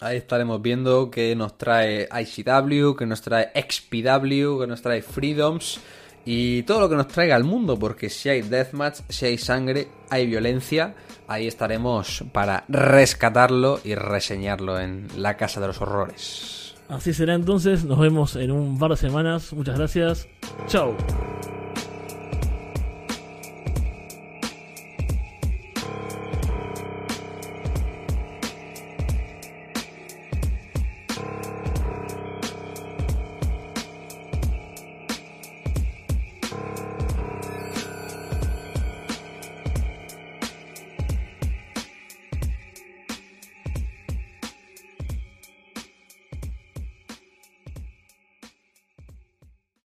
[0.00, 5.80] Ahí estaremos viendo qué nos trae ICW, qué nos trae XPW, qué nos trae Freedoms
[6.24, 9.88] y todo lo que nos traiga al mundo, porque si hay deathmatch, si hay sangre,
[10.10, 10.94] hay violencia,
[11.26, 16.74] ahí estaremos para rescatarlo y reseñarlo en la Casa de los Horrores.
[16.88, 20.28] Así será entonces, nos vemos en un par de semanas, muchas gracias,
[20.66, 20.96] chao.